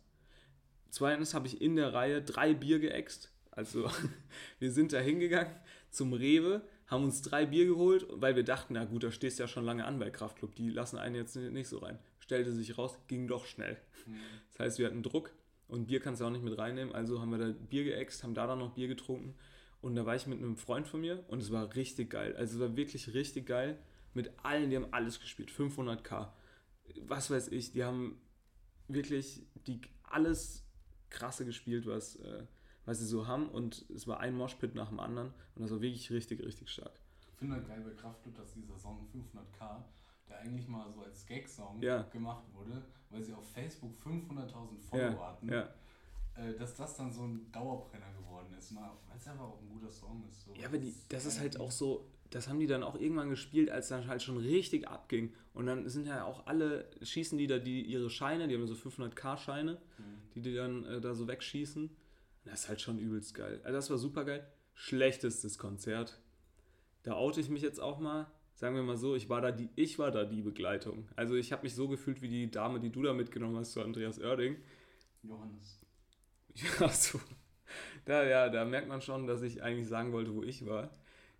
[0.91, 3.31] Zweitens habe ich in der Reihe drei Bier geäxt.
[3.49, 3.89] Also
[4.59, 5.55] wir sind da hingegangen
[5.89, 6.61] zum Rewe,
[6.93, 9.65] haben uns drei Bier geholt, weil wir dachten, na gut, da stehst du ja schon
[9.65, 11.99] lange an bei Kraftclub, die lassen einen jetzt nicht so rein.
[12.19, 13.77] Stellte sich raus, ging doch schnell.
[14.51, 15.31] Das heißt, wir hatten Druck
[15.67, 18.33] und Bier kannst du auch nicht mit reinnehmen, also haben wir da Bier geäxt, haben
[18.33, 19.35] da dann noch Bier getrunken
[19.81, 22.35] und da war ich mit einem Freund von mir und es war richtig geil.
[22.37, 23.77] Also es war wirklich richtig geil
[24.13, 26.29] mit allen, die haben alles gespielt, 500k,
[27.01, 28.21] was weiß ich, die haben
[28.87, 30.63] wirklich die alles
[31.09, 32.43] krasse gespielt, was, äh,
[32.85, 35.81] was sie so haben und es war ein Moshpit nach dem anderen und das war
[35.81, 36.99] wirklich richtig, richtig stark.
[37.27, 39.83] Ich finde halt geil bei Kraftclub, dass dieser Song 500k,
[40.29, 42.03] der eigentlich mal so als Gag-Song Ja.
[42.03, 45.69] gemacht wurde, weil sie auf Facebook 500.000 Follower Ja, hatten, ja.
[46.35, 48.83] äh, dass das dann so ein Dauerbrenner geworden ist, weil
[49.17, 50.43] es einfach auch ein guter Song ist.
[50.45, 50.53] So.
[50.55, 53.69] Ja, aber die, das ist halt auch so, das haben die dann auch irgendwann gespielt,
[53.69, 55.33] als dann halt schon richtig abging.
[55.53, 58.73] Und dann sind ja auch alle, schießen die da die, ihre Scheine, die haben so
[58.75, 59.79] 500k-Scheine,
[60.33, 61.89] die die dann äh, da so wegschießen.
[62.45, 63.61] Das ist halt schon übelst geil.
[63.63, 64.45] Also das war super geil.
[64.73, 66.19] Schlechtestes Konzert.
[67.03, 68.27] Da oute ich mich jetzt auch mal.
[68.55, 71.09] Sagen wir mal so, ich war da die, ich war da die Begleitung.
[71.15, 73.81] Also ich habe mich so gefühlt wie die Dame, die du da mitgenommen hast zu
[73.81, 74.57] Andreas Oerding.
[75.23, 75.79] Johannes.
[76.79, 77.19] Ja, so.
[78.05, 80.91] Da, ja, da merkt man schon, dass ich eigentlich sagen wollte, wo ich war.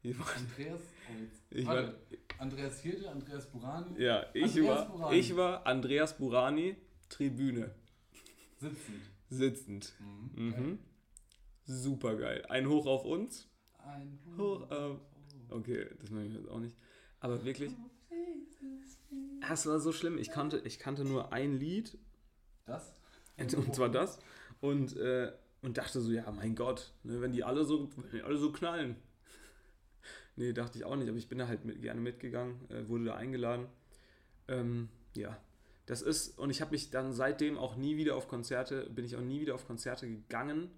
[0.02, 0.82] Ich war Andreas,
[1.52, 1.96] Ich warte,
[2.40, 5.18] Andreas Hirte, Andreas Burani, ja, ich Andreas war, Burani.
[5.20, 6.76] ich war Andreas Burani,
[7.10, 7.76] Tribüne,
[8.58, 9.02] sitzend.
[9.30, 9.94] sitzend.
[10.36, 10.46] Mhm.
[10.48, 10.80] Mhm.
[11.66, 12.46] Super geil.
[12.50, 13.48] Ein Hoch auf uns.
[13.80, 14.96] ein Hoch, äh,
[15.50, 16.76] Okay, das mache ich jetzt auch nicht.
[17.20, 17.74] Aber wirklich,
[19.52, 20.18] es war so schlimm.
[20.18, 21.98] Ich kannte, ich kannte nur ein Lied,
[22.66, 22.94] Das?
[23.38, 24.20] und zwar das.
[24.62, 28.24] Und, äh, und dachte so, ja, mein Gott, ne, wenn die alle so, wenn die
[28.24, 28.96] alle so knallen.
[30.36, 33.06] nee, dachte ich auch nicht, aber ich bin da halt mit, gerne mitgegangen, äh, wurde
[33.06, 33.68] da eingeladen.
[34.48, 35.38] Ähm, ja,
[35.86, 39.16] das ist, und ich habe mich dann seitdem auch nie wieder auf Konzerte, bin ich
[39.16, 40.70] auch nie wieder auf Konzerte gegangen,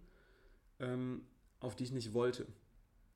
[0.80, 1.26] ähm,
[1.59, 2.47] auf die ich nicht wollte.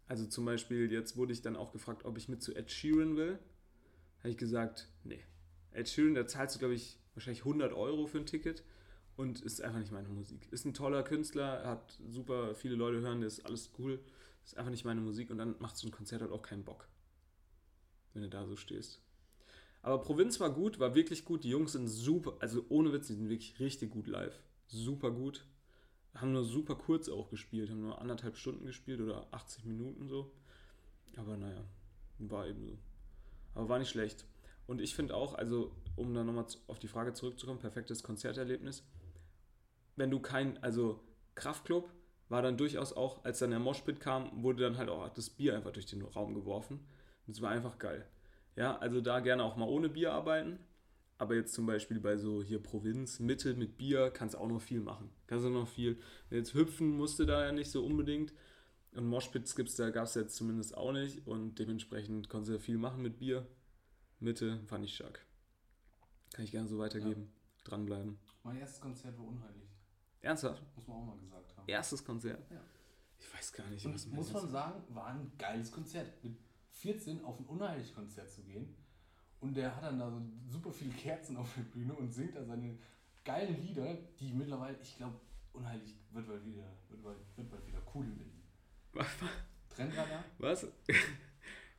[0.08, 3.16] Also zum Beispiel, jetzt wurde ich dann auch gefragt, ob ich mit zu Ed Sheeran
[3.16, 3.40] will.
[4.20, 5.24] Habe ich gesagt, nee.
[5.72, 8.64] Ed Sheeran, da zahlst du, glaube ich, wahrscheinlich 100 Euro für ein Ticket
[9.18, 10.48] und ist einfach nicht meine Musik.
[10.52, 14.00] Ist ein toller Künstler, hat super viele Leute hören, ist alles cool.
[14.46, 16.88] Ist einfach nicht meine Musik und dann macht so ein Konzert halt auch keinen Bock.
[18.14, 19.02] Wenn du da so stehst.
[19.82, 21.44] Aber Provinz war gut, war wirklich gut.
[21.44, 24.42] Die Jungs sind super, also ohne Witz, die sind wirklich richtig gut live.
[24.68, 25.46] Super gut.
[26.16, 30.32] Haben nur super kurz auch gespielt, haben nur anderthalb Stunden gespielt oder 80 Minuten so.
[31.18, 31.64] Aber naja,
[32.18, 32.78] war eben so.
[33.56, 34.26] Aber war nicht schlecht.
[34.68, 38.84] Und ich finde auch, also um dann nochmal auf die Frage zurückzukommen, perfektes Konzerterlebnis.
[39.96, 41.04] Wenn du kein, also
[41.36, 41.92] Kraftclub
[42.30, 45.56] war dann durchaus auch, als dann der Moshpit kam, wurde dann halt auch das Bier
[45.56, 46.86] einfach durch den Raum geworfen.
[47.26, 48.08] Das war einfach geil.
[48.56, 50.60] Ja, also da gerne auch mal ohne Bier arbeiten.
[51.20, 54.62] Aber jetzt zum Beispiel bei so hier Provinz, Mitte mit Bier, kannst du auch noch
[54.62, 55.12] viel machen.
[55.28, 56.00] Kannst du noch viel.
[56.30, 58.34] Jetzt hüpfen musste da ja nicht so unbedingt.
[58.94, 61.28] Und Moshpits gibt's da, gab es jetzt zumindest auch nicht.
[61.28, 63.46] Und dementsprechend konntest du viel machen mit Bier.
[64.22, 65.26] Mitte fand ich stark.
[66.32, 67.34] Kann ich gerne so weitergeben.
[67.66, 68.18] Dranbleiben.
[68.44, 69.70] Mein erstes Konzert war unheilig.
[70.22, 70.64] Ernsthaft?
[70.78, 71.68] Muss man auch mal gesagt haben.
[71.68, 72.50] Erstes Konzert?
[72.50, 72.62] Ja.
[73.20, 76.24] Ich weiß gar nicht, was muss mein man sagen, war ein geiles Konzert.
[76.24, 76.38] Mit
[76.72, 78.74] 14 auf ein unheilig Konzert zu gehen.
[79.42, 82.44] Und der hat dann da so super viele Kerzen auf der Bühne und singt da
[82.44, 82.78] seine
[83.24, 85.16] geilen Lieder, die mittlerweile, ich glaube,
[85.54, 88.42] unheilig wird bald wieder, wird bald, wird bald wieder cool in Berlin.
[89.70, 90.24] Trendradar?
[90.40, 90.68] Was?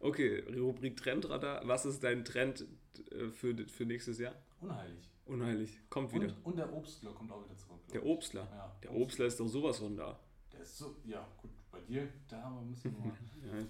[0.02, 1.60] Okay, Rubrik Trendradar.
[1.68, 2.64] Was ist dein Trend
[3.10, 4.34] äh, für, für nächstes Jahr?
[4.62, 5.10] Unheilig.
[5.26, 5.78] Unheilig.
[5.90, 6.24] Kommt wieder.
[6.28, 7.80] Und, und der Obstler kommt auch wieder zurück.
[7.92, 8.06] Der.
[8.06, 8.48] Obstler.
[8.50, 10.18] Ja, Der Obstler ist doch sowas von da.
[10.54, 13.12] Der ist so, ja, gut, bei dir, da müssen wir mal.
[13.60, 13.66] Ja,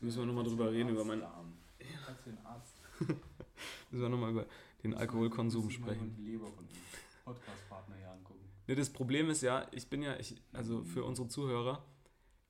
[0.00, 2.80] Müssen wir noch mal drüber reden, über meinen- wir einen Arzt.
[3.90, 4.46] müssen wir nochmal über
[4.82, 6.14] den Alkoholkonsum wir sprechen.
[6.16, 6.76] Die Leber von dem
[7.24, 8.40] Podcast-Partner hier angucken.
[8.66, 11.84] Ne, das Problem ist ja, ich bin ja, ich, also für unsere Zuhörer,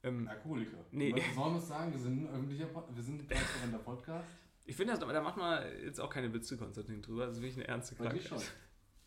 [0.05, 0.85] ähm, Alkoholiker.
[0.91, 1.15] Nee.
[1.17, 1.93] Was sollen wir sagen?
[1.93, 4.29] Wir sind ein öffentlicher wir sind ein transparenter Podcast.
[4.67, 7.27] ich finde, da macht man jetzt auch keine Witze, Konstantin, drüber.
[7.27, 8.23] Das ist wirklich eine ernste Krankheit.
[8.23, 8.39] schon.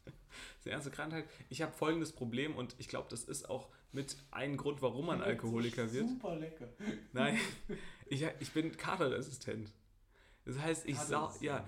[0.05, 1.25] Das ist eine ernste Krankheit.
[1.49, 5.21] Ich habe folgendes Problem und ich glaube, das ist auch mit ein Grund, warum man
[5.21, 6.09] Alkoholiker wird.
[6.09, 6.67] Super lecker.
[7.13, 7.39] Nein,
[8.05, 9.71] ich, ich bin katerresistent.
[10.47, 11.65] Das heißt, ich sau, ja,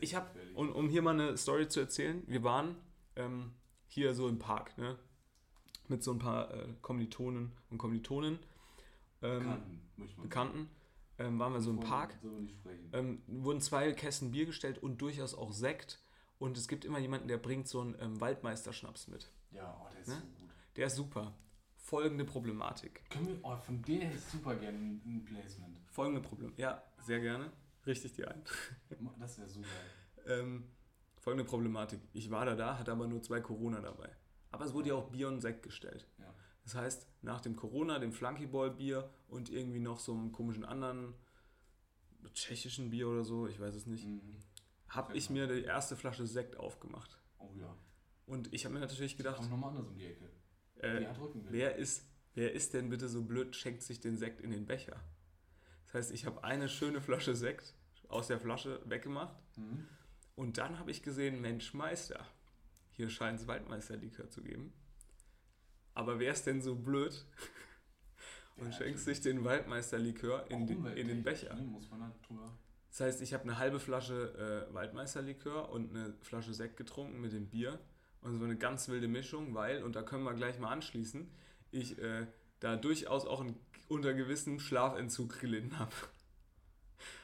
[0.00, 2.74] ich habe, und um hier mal eine Story zu erzählen, wir waren
[3.16, 3.52] ähm,
[3.86, 4.98] hier so im Park, ne?
[5.88, 8.38] Mit so ein paar äh, Kommilitonen und Kommilitonen,
[9.20, 10.70] ähm, Bekannten, möchte man Bekannten,
[11.18, 11.80] ähm, waren wir so im.
[11.80, 12.18] Park.
[12.92, 16.00] Ähm, wurden zwei Kästen Bier gestellt und durchaus auch Sekt.
[16.38, 19.30] Und es gibt immer jemanden, der bringt so einen ähm, Waldmeisterschnaps mit.
[19.50, 20.14] Ja, oh, der ist ne?
[20.14, 20.50] so gut.
[20.76, 21.34] Der ist super.
[21.76, 23.02] Folgende Problematik.
[23.10, 25.78] Können wir, oh, von denen hätte ich super gerne ein, ein Placement.
[25.90, 26.54] Folgende Problem.
[26.56, 27.52] Ja, sehr gerne.
[27.88, 28.42] Richtig dir ein.
[29.18, 29.66] Das wäre super.
[30.26, 30.68] Ähm,
[31.16, 32.00] folgende Problematik.
[32.12, 34.10] Ich war da da, hatte aber nur zwei Corona dabei.
[34.50, 36.06] Aber es wurde ja auch Bier und Sekt gestellt.
[36.18, 36.32] Ja.
[36.64, 41.14] Das heißt, nach dem Corona, dem Flunkyball Bier und irgendwie noch so einem komischen anderen
[42.34, 44.36] tschechischen Bier oder so, ich weiß es nicht, Mhm.
[44.88, 47.18] habe ich mir die erste Flasche Sekt aufgemacht.
[47.38, 47.74] Oh ja.
[48.26, 50.28] Und ich habe mir natürlich gedacht, Kommt nochmal anders um die Ecke.
[50.76, 54.50] äh, Die wer, ist, wer ist denn bitte so blöd, schenkt sich den Sekt in
[54.50, 55.00] den Becher?
[55.88, 57.74] Das heißt, ich habe eine schöne Flasche Sekt
[58.08, 59.86] aus der Flasche weggemacht Mhm.
[60.36, 62.24] Und dann habe ich gesehen, Mensch Meister,
[62.92, 64.72] hier scheint es Waldmeisterlikör zu geben.
[65.94, 67.26] Aber wer ist denn so blöd
[68.56, 69.04] und Ja, schenkt natürlich.
[69.04, 71.54] sich den Waldmeisterlikör in, den- in den Becher?
[71.54, 72.14] Ne, muss man halt.
[72.90, 77.32] Das heißt, ich habe eine halbe Flasche äh, Waldmeisterlikör und eine Flasche Sekt getrunken mit
[77.32, 77.80] dem Bier.
[78.20, 81.28] Und so eine ganz wilde Mischung, weil, und da können wir gleich mal anschließen,
[81.70, 82.26] ich äh,
[82.60, 83.58] da durchaus auch einen,
[83.88, 85.92] unter gewissem Schlafentzug gelitten habe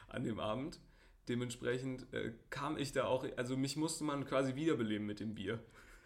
[0.09, 0.79] an dem Abend.
[1.27, 5.59] Dementsprechend äh, kam ich da auch, also mich musste man quasi wiederbeleben mit dem Bier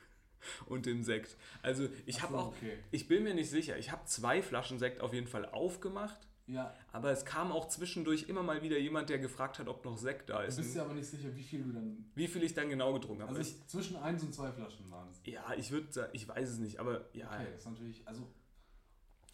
[0.67, 1.35] und dem Sekt.
[1.61, 2.77] Also ich habe so, auch, Okay.
[2.91, 6.73] ich bin mir nicht sicher, ich habe zwei Flaschen Sekt auf jeden Fall aufgemacht, Ja,
[6.93, 10.29] aber es kam auch zwischendurch immer mal wieder jemand, der gefragt hat, ob noch Sekt
[10.29, 10.55] da du ist.
[10.55, 12.09] bist ja aber nicht sicher, wie viel du dann.
[12.15, 13.35] Wie viel ich dann genau getrunken habe.
[13.37, 15.19] Also ich, zwischen eins und zwei Flaschen waren es.
[15.25, 17.27] ja, ich würde sagen, ich weiß es nicht, aber ja.
[17.27, 18.07] Okay, das ist natürlich.
[18.07, 18.25] Also,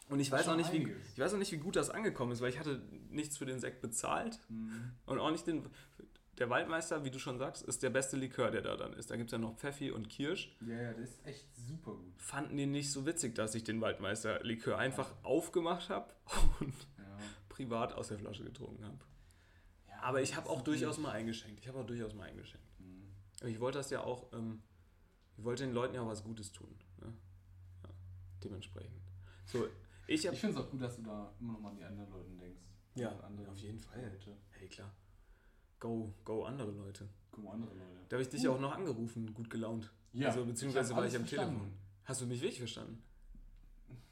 [0.10, 2.41] Und ich weiß auch nicht, wie, ich weiß auch nicht, wie gut das angekommen ist,
[2.41, 4.72] weil ich hatte nichts für den Sekt bezahlt mh,
[5.08, 5.68] und auch nicht den.
[6.38, 9.10] Der Waldmeister, wie du schon sagst, ist der beste Likör, der da dann ist.
[9.10, 10.53] Da gibt es ja noch Pfeffi und Kirsch.
[10.68, 12.14] ja, ja, das ist echt super gut.
[12.22, 16.12] Fanden die nicht so witzig, dass ich den Waldmeister-Likör einfach aufgemacht habe
[16.60, 17.18] und, Ja.
[17.47, 18.99] privat aus der Flasche getrunken habe.
[19.88, 21.62] Ja, Aber ich habe auch durchaus mal eingeschenkt.
[21.62, 22.68] Ich habe auch durchaus mal eingeschenkt.
[22.80, 23.47] Mhm.
[23.47, 24.62] Ich wollte das ja auch, ähm,
[25.38, 26.76] ich wollte den Leuten ja auch was Gutes tun.
[26.99, 27.14] Ne?
[27.84, 27.89] Ja,
[28.43, 28.99] dementsprechend.
[29.45, 29.68] So,
[30.08, 30.26] ich.
[30.26, 32.30] Ich finde es auch gut, dass du da immer noch mal an die anderen Leute
[32.32, 32.62] denkst.
[32.95, 34.01] Ja, An andere auf jeden Fall.
[34.01, 34.38] Leute.
[34.51, 34.91] Hey, klar.
[35.80, 37.08] Go, go andere Leute.
[37.32, 38.06] Guck mal, andere Leute.
[38.10, 39.91] Da habe ich dich ja auch noch angerufen, gut gelaunt.
[40.14, 41.56] Ja, also, beziehungsweise hab war ich am verstanden.
[41.60, 41.78] Telefon.
[42.06, 43.03] Hast du mich wirklich verstanden?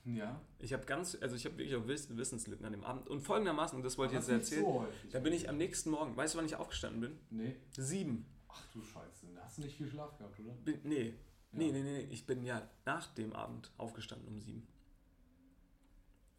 [0.06, 0.42] Ja.
[0.60, 3.08] Ich habe ganz, also ich habe wirklich auch Wiss- Wissenslücken an dem Abend.
[3.10, 5.12] Und folgendermaßen, und das wollte ich jetzt erzählen, so häufig.
[5.12, 7.20] da bin ich am nächsten Morgen, weißt du, wann ich aufgestanden bin?
[7.30, 7.56] Nee.
[7.72, 8.26] Sieben.
[8.50, 10.52] Ach du Scheiße, da hast du nicht viel Schlaf gehabt, oder?
[10.66, 11.14] Bin, nee, Ja.
[11.54, 14.68] nee, nee, nee, ich bin ja nach dem Abend aufgestanden um sieben.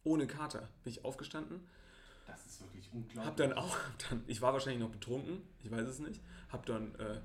[0.05, 1.59] Ohne Kater bin ich aufgestanden,
[2.27, 3.25] Das ist wirklich unglaublich.
[3.25, 6.65] hab dann auch, hab dann, ich war wahrscheinlich noch betrunken, ich weiß es nicht, hab
[6.65, 7.19] dann äh,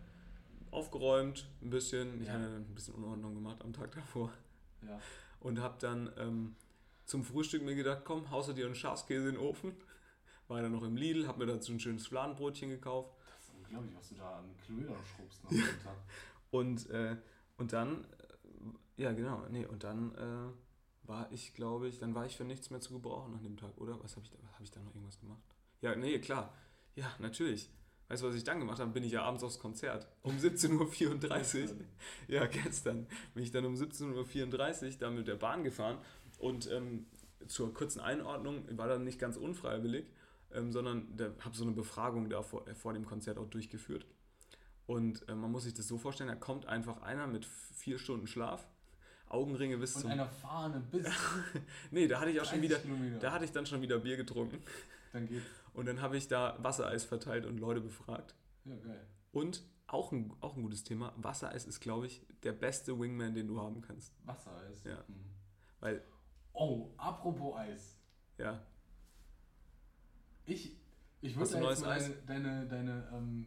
[0.72, 2.34] aufgeräumt ein bisschen, ich Ja.
[2.34, 4.32] hatte ein bisschen Unordnung gemacht am Tag davor
[4.82, 4.98] Ja.
[5.40, 6.56] und hab dann ähm,
[7.06, 9.72] zum Frühstück mir gedacht, komm, haust du dir einen Schafskäse in den Ofen.
[10.48, 13.94] War dann noch im Lidl, hab mir dazu ein schönes Fladenbrotchen gekauft Das ist unglaublich,
[13.96, 15.96] was du da an Kilometern schrubbst nach dem Tag.
[16.50, 17.16] Und, äh,
[17.58, 18.04] und dann,
[18.96, 20.52] äh, ja genau, nee, und dann äh,
[21.10, 23.76] war ich, glaube ich, dann war ich für nichts mehr zu gebrauchen an dem Tag,
[23.76, 24.02] oder?
[24.02, 25.42] Was habe ich, da- habe ich da noch irgendwas gemacht?
[25.82, 26.54] Ja, nee, klar.
[26.94, 27.68] Ja, natürlich.
[28.08, 28.90] Weißt du, was ich dann gemacht habe?
[28.90, 30.08] Bin ich ja abends aufs Konzert.
[30.22, 31.76] Um 17.34 Uhr.
[32.28, 35.98] Ja, gestern bin ich dann um 17.34 Uhr da mit der Bahn gefahren
[36.38, 37.06] und ähm,
[37.48, 40.06] zur kurzen Einordnung war dann nicht ganz unfreiwillig,
[40.52, 44.06] ähm, sondern da habe so eine Befragung da vor, äh, vor dem Konzert auch durchgeführt.
[44.86, 48.26] Und äh, man muss sich das so vorstellen, da kommt einfach einer mit vier Stunden
[48.26, 48.66] Schlaf,
[49.30, 50.10] Augenringe bis Und zum...
[50.10, 51.06] einer Fahne bis
[51.90, 52.78] Nee, da hatte ich auch schon 30 wieder...
[52.80, 53.18] Kilometer.
[53.18, 54.62] Da hatte ich dann schon wieder Bier getrunken
[55.12, 55.44] Dann geht's.
[55.74, 58.34] und dann habe ich da Wassereis verteilt und Leute befragt.
[58.64, 59.06] Ja, geil.
[59.32, 63.48] Und auch ein, auch ein gutes Thema, Wassereis ist, glaube ich, der beste Wingman, den
[63.48, 64.12] du haben kannst.
[64.24, 64.82] Wassereis.
[64.84, 64.96] Ja.
[65.08, 65.24] Mhm.
[65.80, 66.02] Weil,
[66.52, 67.96] Oh, apropos Eis.
[68.38, 68.60] ja,
[70.46, 70.76] Ich,
[71.20, 73.46] ich würde du jetzt mal deine, deine, deine, ähm,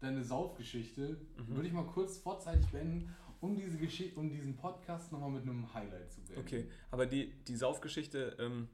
[0.00, 1.48] deine Saufgeschichte, Mhm.
[1.56, 5.72] würde ich mal kurz vorzeitig beenden, um, diese Geschichte, um diesen Podcast nochmal mit einem
[5.74, 6.40] Highlight zu beenden.
[6.40, 6.70] okay.
[6.90, 8.68] Aber die, die Saufgeschichte, ähm,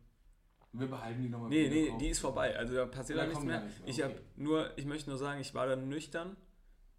[0.73, 1.49] Wir behalten die nochmal.
[1.49, 2.57] nee, nee, die ist vorbei.
[2.57, 3.61] Also da passiert Da nichts mehr.
[3.65, 4.23] nichts mehr, Ich habe okay.
[4.37, 6.37] nur, ich möchte nur sagen, ich war dann nüchtern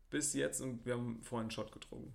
[0.10, 2.14] bis jetzt und wir haben vorhin einen Shot getrunken.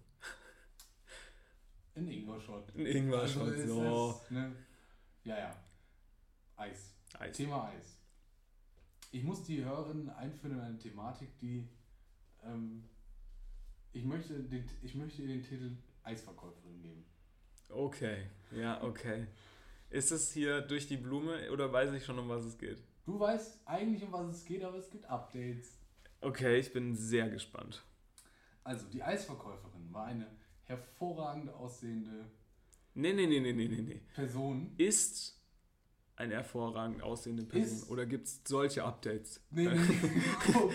[1.95, 2.75] In Ingwer-Shot.
[2.75, 3.75] Ein Ingwer-Shot, Also
[4.21, 4.21] so.
[4.35, 4.57] ne?
[5.23, 5.57] Ja, ja.
[6.57, 6.93] Eis.
[7.19, 7.37] Eis.
[7.37, 7.97] Thema Eis.
[9.13, 11.69] Ich muss die Hörerinnen einführen in eine Thematik, die
[12.43, 12.89] ähm,
[13.95, 17.05] ich, möchte den, ich möchte ihr den Titel Eisverkäuferin geben.
[17.71, 19.27] Okay, ja, okay.
[19.91, 22.83] Ist es hier durch die Blume oder weiß ich schon, um was es geht?
[23.07, 25.79] Du weißt eigentlich, um was es geht, aber es gibt Updates.
[26.21, 27.83] Okay, ich bin sehr gespannt.
[28.63, 30.27] Also, die Eisverkäuferin war eine
[30.65, 32.31] hervorragend aussehende
[32.97, 34.01] Nee, nee, nee, nee, nee, nee, nee.
[34.15, 34.73] Person.
[34.79, 35.44] Ist
[36.17, 39.41] eine hervorragend aussehende Person Ist- oder gibt es solche Updates?
[39.51, 39.75] Nee, nee,
[40.55, 40.75] oh Gott.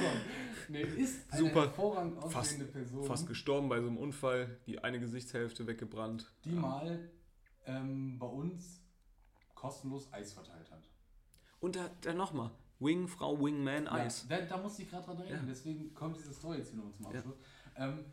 [0.68, 1.62] Nee, ist eine Super.
[1.62, 6.32] hervorragend Fast- aussehende Person, Fast gestorben bei so einem Unfall, die eine Gesichtshälfte weggebrannt.
[6.44, 7.10] die mal
[7.66, 8.82] ähm, bei uns
[9.56, 10.90] kostenlos Eis verteilt hat.
[11.60, 14.26] Und da, da nochmal, Wing, Frau, Wingman, Eis.
[14.30, 15.42] Ja, da, da musste ich gerade dran denken, Ja.
[15.48, 17.12] deswegen kommt diese Story jetzt hier nochmal zum Ja.
[17.12, 17.38] Abschluss.
[17.76, 18.06] Ähm,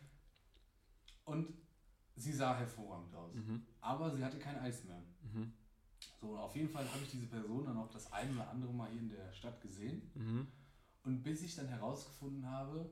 [1.25, 1.55] und
[2.15, 5.03] sie sah hervorragend aus, Mhm, aber sie hatte kein Eis mehr.
[5.23, 5.53] mhm,
[6.27, 8.73] So, und auf jeden Fall habe ich diese Person dann auch das ein oder andere
[8.73, 10.11] Mal hier in der Stadt gesehen.
[10.15, 10.47] mhm,
[11.05, 12.91] Und bis ich dann herausgefunden habe,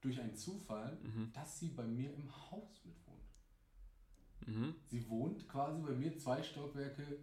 [0.00, 3.20] durch einen Zufall, mhm, dass sie bei mir im Haus mitwohnt.
[4.46, 4.74] mhm.
[4.86, 7.18] Sie wohnt quasi bei mir zwei Stockwerke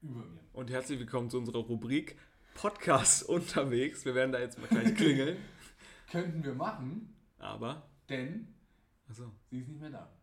[0.00, 0.40] über mir.
[0.52, 2.16] Und herzlich willkommen zu unserer Rubrik
[2.54, 4.04] Podcast unterwegs.
[4.04, 5.36] Wir werden da jetzt mal gleich klingeln.
[6.12, 8.54] Könnten wir machen, Aber, denn
[9.08, 9.32] achso.
[9.50, 10.16] sie ist nicht mehr da.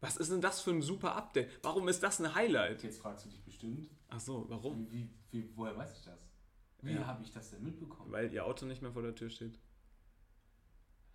[0.00, 1.50] Was ist denn das für ein super Update?
[1.62, 2.82] Warum ist das ein Highlight?
[2.84, 4.88] Jetzt fragst du dich bestimmt, Achso, warum?
[4.90, 5.10] wie, wie,
[5.42, 6.20] wie, woher weiß ich das?
[6.82, 7.06] Wie Ja.
[7.06, 8.12] habe ich das denn mitbekommen?
[8.12, 9.58] Weil ihr Auto nicht mehr vor der Tür steht.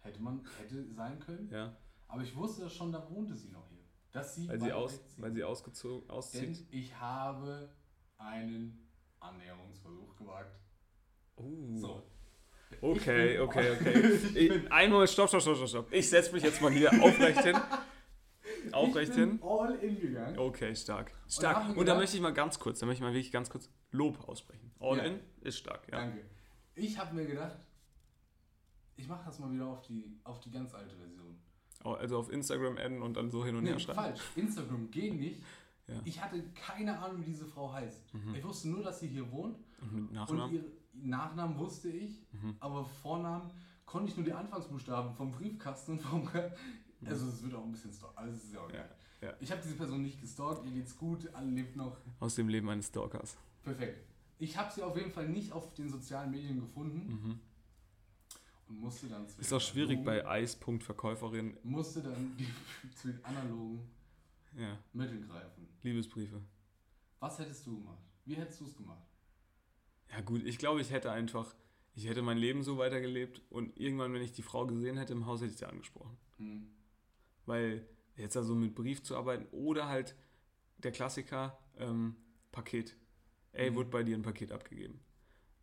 [0.02, 1.50] Hätte man, hätte sein können.
[1.50, 1.78] Ja.
[2.10, 3.80] Aber ich wusste schon, da wohnte sie noch hier.
[4.12, 6.68] Dass sie Weil sie, aus, weil sie ausgezogen, Denn auszieht.
[6.70, 7.70] ich habe
[8.18, 8.86] einen
[9.22, 10.60] Annäherungsversuch gewagt.
[11.38, 11.78] Uh.
[11.78, 12.04] So.
[12.82, 14.20] Okay, okay, okay.
[14.36, 15.94] Ich, ein Moment, stopp, stopp, stopp, stopp, stopp.
[15.94, 17.56] Ich setze mich jetzt mal hier aufrecht hin.
[18.72, 19.40] Aufrecht ich bin hin.
[19.44, 20.38] all in gegangen.
[20.40, 21.12] Okay, stark.
[21.28, 21.70] Stark.
[21.70, 23.70] mir Und da möchte ich mal ganz kurz, da möchte ich mal wirklich ganz kurz
[23.92, 24.72] Lob aussprechen.
[24.80, 25.04] All Ja.
[25.04, 25.98] in ist stark, ja.
[26.00, 26.24] Danke.
[26.76, 27.58] Ich habe mir gedacht,
[28.96, 31.38] ich mache das mal wieder auf die, auf die ganz alte Version.
[31.84, 34.00] Also auf Instagram adden und dann so hin und Nee, her schreiben.
[34.00, 34.22] falsch.
[34.36, 35.42] Instagram ging nicht.
[35.88, 35.96] Ja.
[36.06, 38.14] Ich hatte keine Ahnung, wie diese Frau heißt.
[38.14, 38.36] Mhm.
[38.36, 39.58] Ich wusste nur, dass sie hier wohnt.
[39.82, 40.54] Und mit Und Nachnamen?
[40.56, 42.22] ihren Nachnamen wusste ich.
[42.32, 42.56] Mhm.
[42.62, 43.52] Aber Vornamen
[43.86, 46.30] konnte ich nur die Anfangsbuchstaben vom Briefkasten und vom.
[47.08, 48.12] Also, es wird auch ein bisschen stalk.
[48.16, 48.86] Also, es ist ja auch Ja,
[49.22, 49.34] ja.
[49.40, 50.66] Ich habe diese Person nicht gestalkt.
[50.66, 51.34] Ihr geht's gut.
[51.34, 51.98] Alle lebt noch.
[52.20, 53.38] Aus dem Leben eines Stalkers.
[53.64, 54.06] Perfekt.
[54.40, 57.40] Ich habe sie auf jeden Fall nicht auf den sozialen Medien gefunden Mhm.
[58.68, 61.56] und musste dann zu Ist auch schwierig bei Eis.verkäuferin.
[61.64, 62.36] musste dann
[62.96, 63.88] zu den analogen
[64.58, 65.68] Ja, Mitteln greifen.
[65.84, 66.42] Liebesbriefe.
[67.20, 68.04] Was hättest du gemacht?
[68.26, 69.04] Wie hättest du es gemacht?
[70.12, 71.56] Ja gut, ich glaube, ich hätte einfach,
[71.96, 75.26] ich hätte mein Leben so weitergelebt und irgendwann, wenn ich die Frau gesehen hätte im
[75.26, 76.18] Haus, hätte ich sie angesprochen.
[76.38, 76.68] Hm.
[77.46, 80.16] Weil jetzt also mit Brief zu arbeiten oder halt
[80.78, 82.16] der Klassiker, ähm,
[82.52, 82.96] Paket.
[83.52, 83.76] Ey, Mhm.
[83.76, 85.00] wurde bei dir ein Paket abgegeben.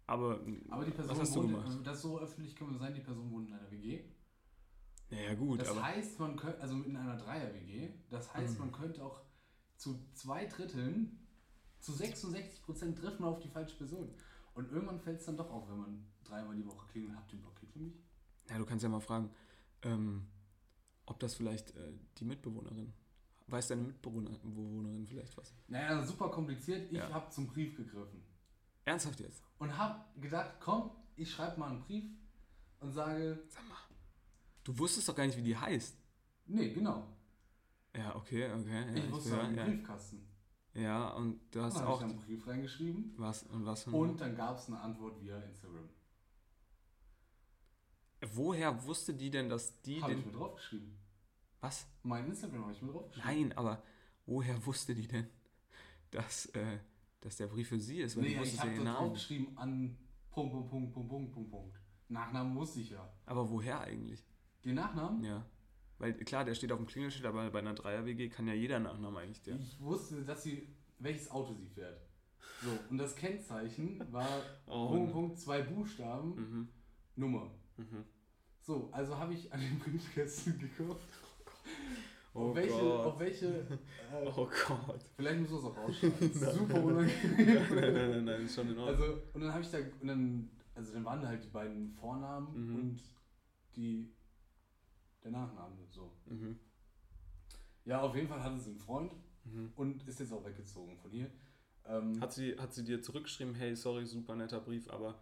[0.07, 1.67] Aber, Aber die Person was hast du wohnt, gemacht?
[1.67, 4.05] also das so öffentlich können wir sein, die Person wohnt in einer WG.
[5.11, 8.59] Naja gut, Das heißt, man könnte, also in einer Dreier-WG, das heißt, Mhm.
[8.67, 9.21] man könnte auch
[9.77, 11.19] zu zwei Dritteln,
[11.81, 14.15] zu 66 Prozent trifft man auf die falsche Person.
[14.55, 17.39] Und irgendwann fällt es dann doch auf, wenn man dreimal die Woche klingelt, habt ihr
[17.39, 17.95] ein Paket für mich?
[18.51, 19.31] ja, du kannst ja mal fragen,
[19.83, 20.27] ähm,
[21.11, 22.93] ob das vielleicht äh, die Mitbewohnerin,
[23.49, 25.53] weiß deine Mitbewohnerin vielleicht was?
[25.69, 26.91] Naja, super kompliziert.
[26.91, 27.11] Ich Ja.
[27.13, 28.23] habe zum Brief gegriffen.
[28.85, 29.43] Ernsthaft jetzt?
[29.59, 32.05] Und habe gedacht, komm, ich schreibe mal einen Brief
[32.81, 33.77] und sage, Sag mal,
[34.65, 35.97] du wusstest doch gar nicht, wie die heißt.
[36.47, 37.07] nee, genau.
[37.95, 38.87] Ja, okay, okay.
[38.89, 39.65] Ja, ich wusste höre, einen ja.
[39.65, 40.25] Briefkasten.
[40.75, 44.57] ja, und du hast ich auch einen Brief reingeschrieben was und was und dann gab
[44.59, 45.89] es eine Antwort via Instagram.
[48.35, 50.97] Woher wusste die denn, dass die Habe ich den mir draufgeschrieben.
[51.61, 51.87] was?
[52.03, 53.31] Mein Instagram habe ich mir draufgeschrieben.
[53.49, 53.83] Nein, aber
[54.27, 55.27] woher wusste die denn,
[56.11, 56.79] dass, äh,
[57.21, 58.17] dass der Brief für sie ist?
[58.17, 58.97] Weil Nee, du ich ja habe da Namen.
[59.09, 59.97] draufgeschrieben an
[60.31, 61.81] Punkt, Punkt, Punkt, Punkt, Punkt, Punkt, Punkt.
[62.09, 63.09] Nachnamen wusste ich ja.
[63.27, 64.25] Aber woher eigentlich?
[64.65, 65.23] Den Nachnamen?
[65.25, 65.47] Ja.
[65.99, 69.17] Weil klar, der steht auf dem Klingelschild, aber bei einer Dreier-WG kann ja jeder Nachnamen
[69.17, 69.57] eigentlich der.
[69.57, 70.69] Ich wusste, dass sie,
[70.99, 72.01] welches Auto sie fährt.
[72.63, 74.29] So, und das Kennzeichen war
[74.67, 75.13] Oh, Punkt, ne.
[75.13, 76.69] Punkt, zwei Buchstaben, Mhm.
[77.17, 77.51] Nummer.
[77.77, 78.05] Mhm.
[78.61, 81.01] So, also habe ich an den Briefkästen geguckt.
[82.33, 83.07] Oh auf welche, Gott.
[83.07, 85.01] auf welche, äh, Oh Gott.
[85.17, 86.33] vielleicht müssen wir es auch rausschneiden.
[86.59, 87.37] Super unangenehm.
[87.37, 88.89] nein, nein, nein, nein, ist schon in Ordnung.
[89.01, 92.53] Also, und dann habe ich da, und dann, also dann waren halt die beiden Vornamen
[92.69, 92.75] Mhm.
[92.77, 93.01] und
[93.75, 94.13] die,
[95.25, 96.13] der Nachname, so.
[96.27, 96.59] mhm.
[97.85, 99.13] Ja, auf jeden Fall hatte sie einen Freund
[99.45, 99.73] Mhm.
[99.75, 101.31] und ist jetzt auch weggezogen von hier.
[101.87, 105.19] Ähm, Hat, sie, hat sie dir zurückgeschrieben, hey, sorry, super netter Brief, aber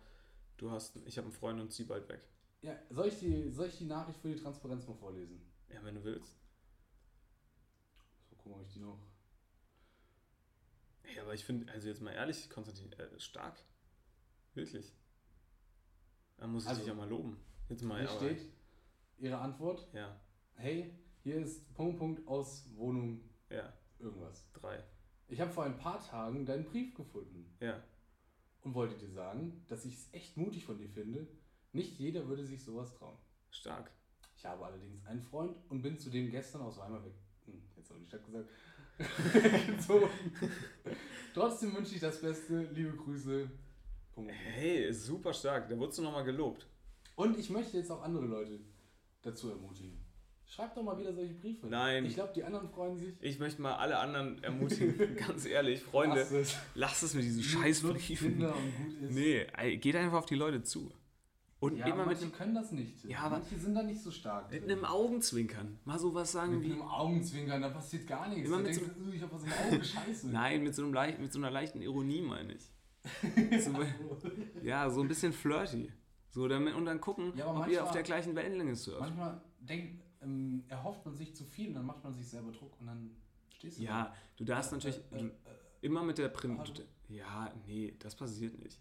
[0.58, 2.20] du hast, ich habe einen Freund und zieh bald weg.
[2.62, 5.40] Ja, soll ich, die, soll ich die Nachricht für die Transparenz mal vorlesen?
[5.68, 6.36] Ja, wenn du willst.
[8.28, 8.98] So, gucken, ob ich die noch.
[11.02, 13.56] Hey, aber ich finde, also jetzt mal ehrlich, Konstantin, äh, stark.
[14.54, 14.92] Wirklich.
[16.36, 17.38] Da muss ich Also, dich ja mal loben.
[17.68, 18.52] Jetzt mal, Hier aber, steht
[19.18, 19.88] ihre Antwort.
[19.92, 20.20] Ja,
[20.54, 20.92] Hey,
[21.22, 24.50] hier ist Punkt, Punkt aus Wohnung ja, irgendwas.
[24.52, 24.82] drei.
[25.28, 27.82] Ich habe vor ein paar Tagen deinen Brief gefunden Ja,
[28.62, 31.28] und wollte dir sagen, dass ich es echt mutig von dir finde.
[31.72, 33.16] Nicht jeder würde sich sowas trauen.
[33.50, 33.90] stark.
[34.36, 37.14] Ich habe allerdings einen Freund und bin zudem gestern aus Weimar weg.
[37.46, 38.48] Hm, jetzt habe ich die Stadt gesagt.
[39.66, 40.08] gezogen.
[41.34, 42.62] Trotzdem wünsche ich das Beste.
[42.72, 43.50] Liebe Grüße.
[44.14, 44.32] Punkt.
[44.32, 45.68] Hey, super stark.
[45.68, 46.66] Da wurdest du nochmal gelobt.
[47.16, 48.60] Und ich möchte jetzt auch andere Leute
[49.22, 49.98] dazu ermutigen.
[50.46, 51.66] Schreibt doch mal wieder solche Briefe.
[51.66, 52.06] Nein.
[52.06, 53.14] Ich glaube, die anderen freuen sich.
[53.20, 56.56] Ich möchte mal alle anderen ermutigen, ganz ehrlich, Freunde, Lasst es.
[56.74, 58.46] lasst es mit diesen Scheißbriefen.
[59.10, 59.46] Nee,
[59.76, 60.90] geht einfach auf die Leute zu.
[61.60, 63.04] Und Ja, immer mit, manche können das nicht.
[63.04, 64.50] Ja, aber- manche sind da nicht so stark.
[64.50, 64.70] mit drin.
[64.70, 65.78] einem Augenzwinkern.
[65.84, 66.72] Mal sowas sagen Mit wie.
[66.72, 68.46] einem Augenzwinkern, da passiert gar nichts.
[68.46, 70.28] Immer da mit denkst so- du, "Uh, ich hab was im Auge, scheiße.
[70.30, 72.70] Nein, mit so, einem leicht, mit so einer leichten Ironie, meine ich.
[73.64, 73.72] So,
[74.62, 75.90] ja, so ein bisschen flirty.
[76.30, 79.00] So, damit, und dann gucken, Ja, ob ihr auf manchmal- der gleichen Wellenlänge surft.
[79.00, 82.78] Manchmal denkt, ähm, erhofft man sich zu viel und dann macht man sich selber Druck
[82.80, 83.10] und dann
[83.56, 84.54] stehst du Ja, du da.
[84.54, 85.30] darfst Äh, natürlich äh, du, äh,
[85.80, 86.28] immer mit der?
[86.28, 86.54] Du,
[87.08, 88.78] ja, nee, das passiert nicht.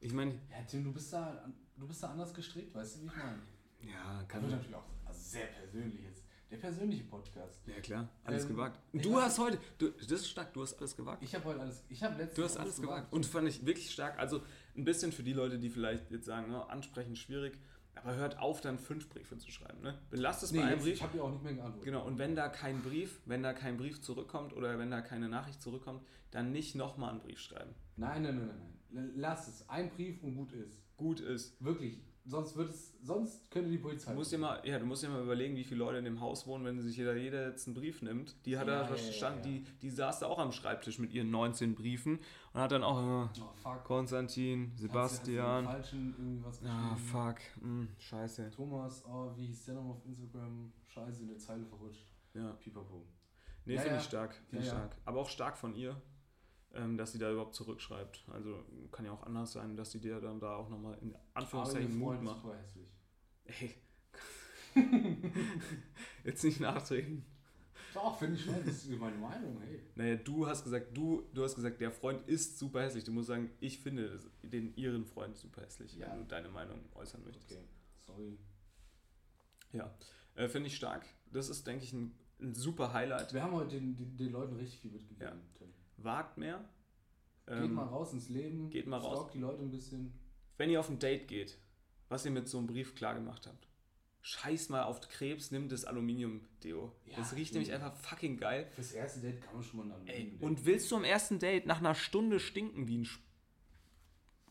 [0.00, 1.44] Ich meine, ja, Tim, du bist, da,
[1.76, 3.38] du bist da anders gestrickt, weißt du, wie ich meine?
[3.82, 6.24] ja, kann wird natürlich auch also sehr persönlich jetzt.
[6.50, 7.60] Der persönliche Podcast.
[7.66, 8.80] Ja, klar, alles Ähm, gewagt.
[8.92, 11.22] Du hast heute, du, das ist stark, du hast alles gewagt.
[11.22, 13.12] Ich habe heute alles, ich habe letztens Du hast alles gewagt.
[13.12, 14.18] Und fand ich wirklich stark.
[14.18, 14.42] Also
[14.76, 17.56] ein bisschen für die Leute, die vielleicht jetzt sagen, ne, ansprechen schwierig,
[17.94, 19.80] aber hört auf, dann fünf Briefe zu schreiben.
[19.82, 19.96] Ne?
[20.10, 20.94] Belasst es Nee, bei einem Brief.
[20.94, 21.84] ich habe dir auch nicht mehr geantwortet.
[21.84, 25.28] Genau, und wenn da kein Brief, wenn da kein Brief zurückkommt oder wenn da keine
[25.28, 27.74] Nachricht zurückkommt, dann nicht nochmal einen Brief schreiben.
[27.96, 28.79] Nein, nein, nein, nein, nein.
[28.92, 29.68] Lass es.
[29.68, 30.80] Ein Brief und gut ist.
[30.96, 31.62] Gut ist.
[31.62, 32.00] Wirklich.
[32.26, 34.10] Sonst wird es, sonst könnte die Polizei.
[34.12, 36.20] Du musst dir mal, ja, du musst dir mal überlegen, wie viele Leute in dem
[36.20, 38.36] Haus wohnen, wenn sich jeder, jeder jetzt einen Brief nimmt.
[38.44, 39.50] Die hat Ja, da ja, ja, stand, ja.
[39.50, 42.18] Die, die saß da auch am Schreibtisch mit ihren 19 Briefen
[42.52, 43.28] und hat dann auch äh,
[43.64, 43.74] Oh.
[43.84, 45.66] Konstantin, Hat Sebastian.
[45.66, 47.36] Hat sie falschen irgendwie was Ah, fuck.
[47.62, 48.50] Hm, scheiße.
[48.54, 50.72] Thomas, oh, wie hieß der nochmal auf Instagram?
[50.88, 52.06] Scheiße, in der Zeile verrutscht.
[52.34, 52.52] Ja.
[52.52, 53.06] Pipapo.
[53.64, 54.00] Nee, Ja, finde ja.
[54.02, 54.34] ich stark.
[54.50, 54.78] Finde Ja, ich ja.
[54.78, 54.96] stark.
[55.06, 56.00] Aber auch stark von ihr,
[56.96, 58.24] dass sie da überhaupt zurückschreibt.
[58.32, 61.96] Also kann ja auch anders sein, dass sie dir dann da auch nochmal in Anführungszeichen
[61.98, 62.42] Mut macht.
[62.42, 62.88] super hässlich.
[63.44, 63.74] Ey.
[66.24, 67.24] Jetzt nicht nachtreten.
[67.92, 68.54] Doch, finde ich schon.
[68.64, 69.80] Das ist meine Meinung, hey.
[69.96, 73.02] Naja, du hast gesagt, du, du hast gesagt, der Freund ist super hässlich.
[73.02, 76.08] Du musst sagen, ich finde den ihren Freund super hässlich, Ja.
[76.12, 77.50] wenn du deine Meinung äußern möchtest.
[77.50, 77.64] Okay,
[78.06, 78.38] sorry.
[79.72, 79.92] Ja,
[80.36, 81.04] äh, finde ich stark.
[81.32, 83.34] Das ist, denke ich, ein, ein super Highlight.
[83.34, 85.72] Wir haben heute den, den, den Leuten richtig viel mitgegeben, Tim.
[86.02, 86.64] Wagt mehr.
[87.46, 88.70] Geht Ähm, mal raus ins Leben.
[88.70, 89.16] geht mal raus.
[89.18, 90.12] stalkt die Leute ein bisschen.
[90.56, 91.58] Wenn ihr auf ein Date geht,
[92.08, 93.66] was ihr mit so einem Brief klar gemacht habt.
[94.22, 96.94] Scheiß mal auf Krebs, nimm das Aluminium-Deo.
[97.06, 98.68] Ja, das riecht nämlich einfach fucking geil.
[98.74, 101.64] Fürs erste Date kann man schon mal Ey, Aluminium und willst du am ersten Date
[101.66, 103.18] nach einer Stunde stinken wie ein Sch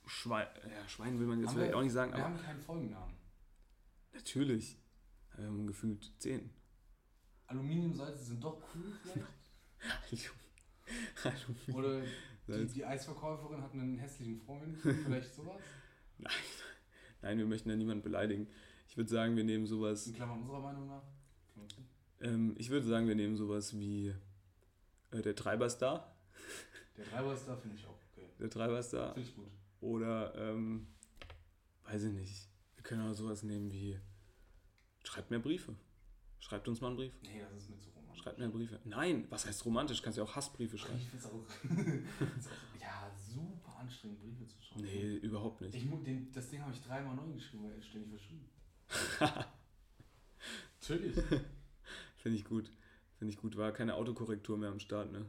[0.07, 0.47] Schwein?
[0.67, 2.61] Ja, Schwein will man jetzt Haben vielleicht wir- auch nicht sagen, Wir aber haben keinen
[2.61, 3.15] Folgennamen.
[4.11, 4.77] natürlich.
[5.35, 6.49] Wir haben gefühlt 10.
[7.45, 9.27] Aluminiumsalze sind doch cool vielleicht.
[11.23, 11.75] Aluminium.
[11.75, 12.01] Oder
[12.47, 14.77] die, die Eisverkäuferin hat einen hässlichen Freund.
[14.77, 15.61] Vielleicht sowas.
[17.21, 18.47] Nein, wir möchten ja niemanden beleidigen.
[18.87, 20.07] Ich würde sagen, wir nehmen sowas.
[20.07, 21.03] In Klammern unserer Meinung nach.
[22.21, 24.13] Ähm, ich würde sagen, wir nehmen sowas wie
[25.11, 26.15] äh, der Treiberstar.
[26.97, 28.27] Der Treiber ist da, finde ich auch okay.
[28.39, 29.13] Der Treiberstar.
[29.13, 29.47] Finde ich gut.
[29.81, 30.87] Oder, ähm,
[31.85, 32.49] weiß ich nicht.
[32.75, 33.97] Wir können auch sowas nehmen wie,
[35.03, 35.75] schreibt mehr Briefe.
[36.39, 37.13] Schreibt uns mal einen Brief.
[37.21, 37.98] Nee, das ist mir zu romantisch.
[38.21, 38.79] Schreibt mehr Briefe.
[38.83, 40.01] Nein, was heißt romantisch?
[40.01, 40.97] Kannst ja auch Hassbriefe schreiben.
[40.97, 41.45] Ich finde es auch,
[42.17, 44.81] find's auch ja, super anstrengend, Briefe zu schreiben.
[44.81, 45.73] Nee, überhaupt nicht.
[45.75, 48.49] Ich, den, das Ding habe ich dreimal neu geschrieben, weil es ständig verschrieben.
[50.81, 51.15] Natürlich.
[52.17, 52.69] Finde ich gut.
[53.17, 53.55] Finde ich gut.
[53.55, 55.25] War keine Autokorrektur mehr am Start, ne?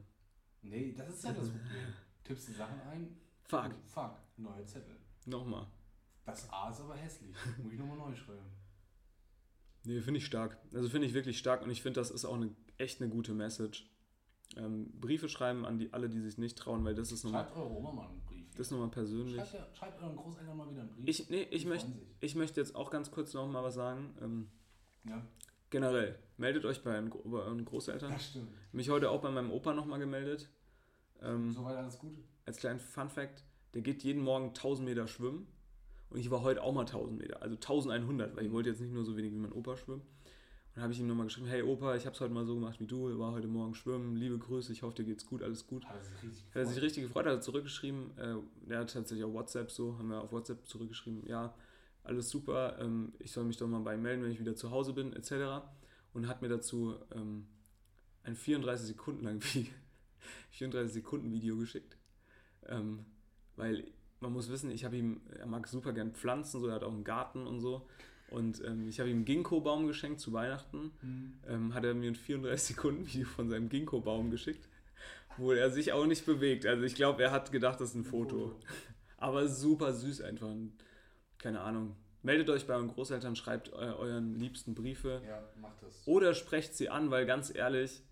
[0.63, 1.95] Nee, das ist ja das Problem.
[2.25, 3.17] Tippst die Sachen ein.
[3.45, 3.71] Fuck.
[3.71, 4.17] oh, Fuck.
[4.37, 4.97] Neuer Zettel.
[5.27, 5.67] Nochmal.
[6.25, 7.37] Das A ist aber hässlich.
[7.63, 8.51] Muss ich nochmal neu schreiben.
[9.85, 10.59] Nee, finde ich stark.
[10.75, 13.33] Also finde ich wirklich stark und ich finde, das ist auch eine, echt eine gute
[13.35, 13.87] Message.
[14.57, 17.57] Ähm, Briefe schreiben an die, alle, die sich nicht trauen, weil das ist nochmal Schreibt
[17.57, 18.47] eure Oma mal einen Brief.
[18.57, 19.37] das ist noch mal persönlich.
[19.37, 21.09] schreibt, ja- schreibt euren Großeltern mal wieder einen Brief.
[21.09, 24.13] Ich, nee, ich, möchte, ich möchte jetzt auch ganz kurz noch mal was sagen.
[24.21, 24.49] Ähm,
[25.05, 25.25] Ja,
[25.71, 28.11] generell, meldet euch bei, euren bei euren Großeltern.
[28.11, 28.49] das stimmt.
[28.73, 30.49] Mich heute auch bei meinem Opa noch mal gemeldet.
[31.23, 32.19] Ähm, Soweit alles gut.
[32.45, 35.47] als kleinen Fun Fact, der geht jeden Morgen 1000 Meter schwimmen.
[36.09, 38.93] Und ich war heute auch mal 1000 Meter, also 1100, weil ich wollte jetzt nicht
[38.93, 40.03] nur so wenig wie mein Opa schwimmen.
[40.81, 42.81] Dann habe ich ihm nochmal geschrieben, hey Opa, ich habe es heute mal so gemacht
[42.81, 45.85] wie du, war heute Morgen schwimmen, liebe Grüße, ich hoffe dir geht's gut, alles gut.
[45.85, 46.85] Hat er sich richtig Hat er sich gefreut.
[46.85, 50.33] richtig gefreut, hat er zurückgeschrieben, äh, der hat tatsächlich auf WhatsApp so, haben wir auf
[50.33, 51.55] WhatsApp zurückgeschrieben, ja,
[52.03, 54.71] alles super, ähm, ich soll mich doch mal bei ihm melden, wenn ich wieder zu
[54.71, 55.67] Hause bin, etc.
[56.15, 57.47] Und hat mir dazu ähm,
[58.23, 61.99] ein 34 Sekunden lang 34 Sekunden Video geschickt.
[62.67, 63.05] Ähm,
[63.57, 63.85] weil
[64.21, 66.93] man muss wissen, ich habe ihm, er mag super gern Pflanzen, so, er hat auch
[66.93, 67.87] einen Garten und so.
[68.31, 70.93] Und ähm, ich habe ihm einen Ginkgo-Baum geschenkt zu Weihnachten.
[71.01, 71.33] Hm.
[71.49, 74.69] Ähm, hat er mir ein 34 Sekunden Video von seinem Ginkgo-Baum geschickt,
[75.37, 76.65] wo er sich auch nicht bewegt.
[76.67, 78.55] Also ich glaube, er hat gedacht, das ist ein Foto.
[79.17, 80.49] Aber super süß einfach.
[81.39, 81.97] Keine Ahnung.
[82.23, 86.07] Meldet euch bei euren Großeltern, schreibt eu euren liebsten Briefe Ja, macht das.
[86.07, 88.03] oder sprecht sie an, weil ganz ehrlich,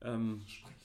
[0.00, 0.76] ähm, Sprecht,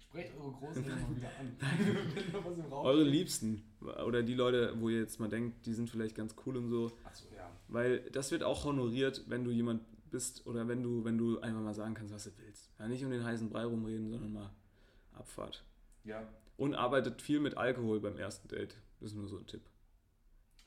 [0.00, 1.56] sprecht eure Großeltern mal wieder an.
[2.14, 3.02] Wenn was im Raum eure.
[3.02, 3.64] Liebsten
[4.06, 6.92] oder die Leute, wo ihr jetzt mal denkt, die sind vielleicht ganz cool und so,
[7.04, 7.35] Achso, ja.
[7.68, 11.60] Weil das wird auch honoriert, wenn du jemand bist oder wenn du, wenn du einfach
[11.60, 12.70] mal sagen kannst, was du willst.
[12.78, 14.50] Ja, nicht um den heißen Brei rumreden, sondern mal
[15.12, 15.64] Abfahrt.
[16.04, 18.76] Ja, Und arbeitet viel mit Alkohol beim ersten Date.
[19.00, 19.62] Das ist nur so ein Tipp.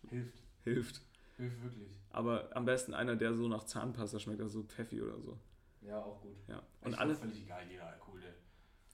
[0.09, 0.41] hilft.
[0.63, 1.01] Hilft.
[1.37, 1.89] Hilft wirklich.
[2.09, 5.37] Aber am besten einer, der so nach Zahnpasta schmeckt, also so Pfeffi oder so.
[5.81, 6.35] Ja, auch gut.
[6.47, 6.57] Ja.
[6.81, 7.15] Und Und alle.
[7.15, 8.33] völlig egal, jeder Alkohol, der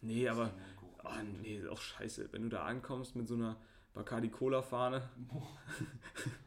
[0.01, 0.45] Nee, aber.
[0.45, 0.53] ist.
[1.03, 2.29] Ah, nee, ist auch scheiße.
[2.31, 3.57] Wenn du da ankommst mit so einer
[3.93, 5.09] Bacardi Cola-Fahne.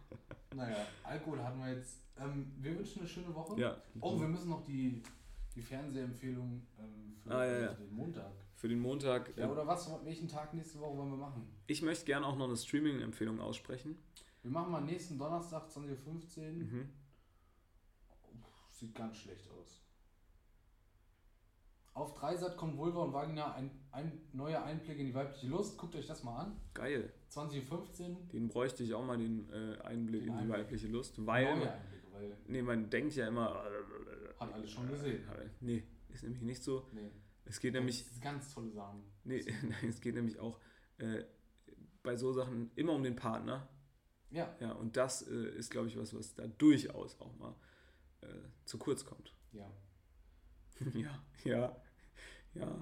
[0.59, 2.01] Naja, Alkohol hatten wir jetzt.
[2.19, 3.59] Ähm, wir wünschen eine schöne Woche.
[3.61, 3.81] Ja.
[4.01, 5.03] Oh, wir müssen noch die,
[5.55, 7.75] die Fernsehempfehlung ähm, für Ah, ja, ja.
[7.75, 8.33] den Montag.
[8.57, 9.37] Für den Montag.
[9.37, 9.89] Ja, oder was?
[10.05, 11.47] Welchen Tag nächste Woche wollen wir machen?
[11.69, 13.97] Ich möchte gerne auch noch eine Streaming-Empfehlung aussprechen.
[14.43, 16.53] Wir machen mal nächsten Donnerstag, 20.15 Uhr.
[16.53, 16.89] Mhm.
[18.73, 19.81] Sieht ganz schlecht aus.
[21.99, 25.77] Auf Dreisat kommt Vulva und Vagina ein, ein neuer Einblick in die weibliche Lust.
[25.79, 26.61] Guckt euch das mal an.
[26.75, 27.13] Geil.
[27.29, 28.29] 2015.
[28.29, 30.59] Den bräuchte ich auch mal, den äh, Einblick Den in die Einblick.
[30.61, 31.27] weibliche Lust.
[31.27, 31.45] Weil.
[31.57, 33.65] Neue Einblicke, weil Nee, man denkt ja immer.
[34.39, 35.23] hat alles schon gesehen.
[35.29, 36.87] Äh, Nee, ist nämlich nicht so.
[36.93, 37.11] Nee.
[37.45, 38.05] Es geht nämlich.
[38.05, 39.03] Das ist ganz tolle Sachen.
[39.25, 40.61] Nee, nein, es geht nämlich auch
[40.99, 41.25] äh,
[42.03, 43.69] bei so Sachen immer um den Partner.
[44.31, 47.55] Ja, Ja, und das äh, ist, glaube ich, was, was da durchaus auch mal
[48.21, 48.27] äh,
[48.67, 49.35] zu kurz kommt.
[49.53, 49.69] ja,
[50.95, 51.77] ja, ja,
[52.59, 52.79] ja,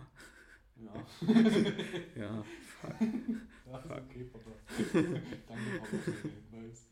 [0.76, 0.92] ja.
[2.16, 2.44] ja.
[3.66, 4.50] Ja, ist okay, Papa.
[4.92, 6.88] Danke, Papa, für den Hinweis.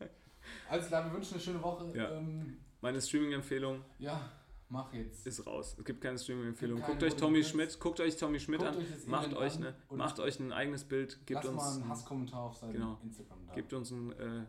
[0.69, 1.91] Alles klar, wir wünschen eine schöne Woche.
[1.95, 2.11] Ja.
[2.17, 4.31] Ähm, Meine Streaming-Empfehlung ja
[4.69, 5.25] mach jetzt.
[5.25, 5.75] ist raus.
[5.77, 6.81] Es gibt keine Streaming-Empfehlung.
[6.81, 7.43] Guckt euch Tommy.
[7.43, 9.59] Schmidt, guckt euch Tommy Schmidt an, euch macht Event euch,
[9.89, 12.99] und macht euch ein eigenes Bild, gebt Lass mal uns, einen Hasskommentar auf seinem Genau.
[13.03, 13.53] Instagram da.
[13.53, 14.45] gebt uns ein, äh,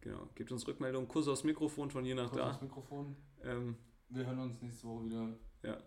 [0.00, 2.50] genau, gebt uns Rückmeldung, Kuss aufs Mikrofon von hier nach Kurz da.
[2.50, 3.16] aufs Mikrofon.
[3.42, 3.76] Ähm,
[4.08, 5.28] Wir hören uns nächste Woche wieder.
[5.62, 5.78] Ja.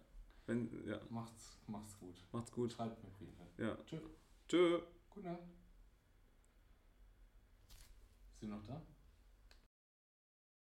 [0.47, 2.23] Wenn, ja, Macht's, macht's gut.
[2.31, 2.71] macht's gut.
[2.71, 3.45] Schreibt mir Briefe.
[3.57, 3.75] Ja.
[3.85, 3.99] Tschö.
[4.47, 4.79] Tschö.
[5.09, 5.43] Gute Nacht.
[8.39, 8.81] Sind noch da?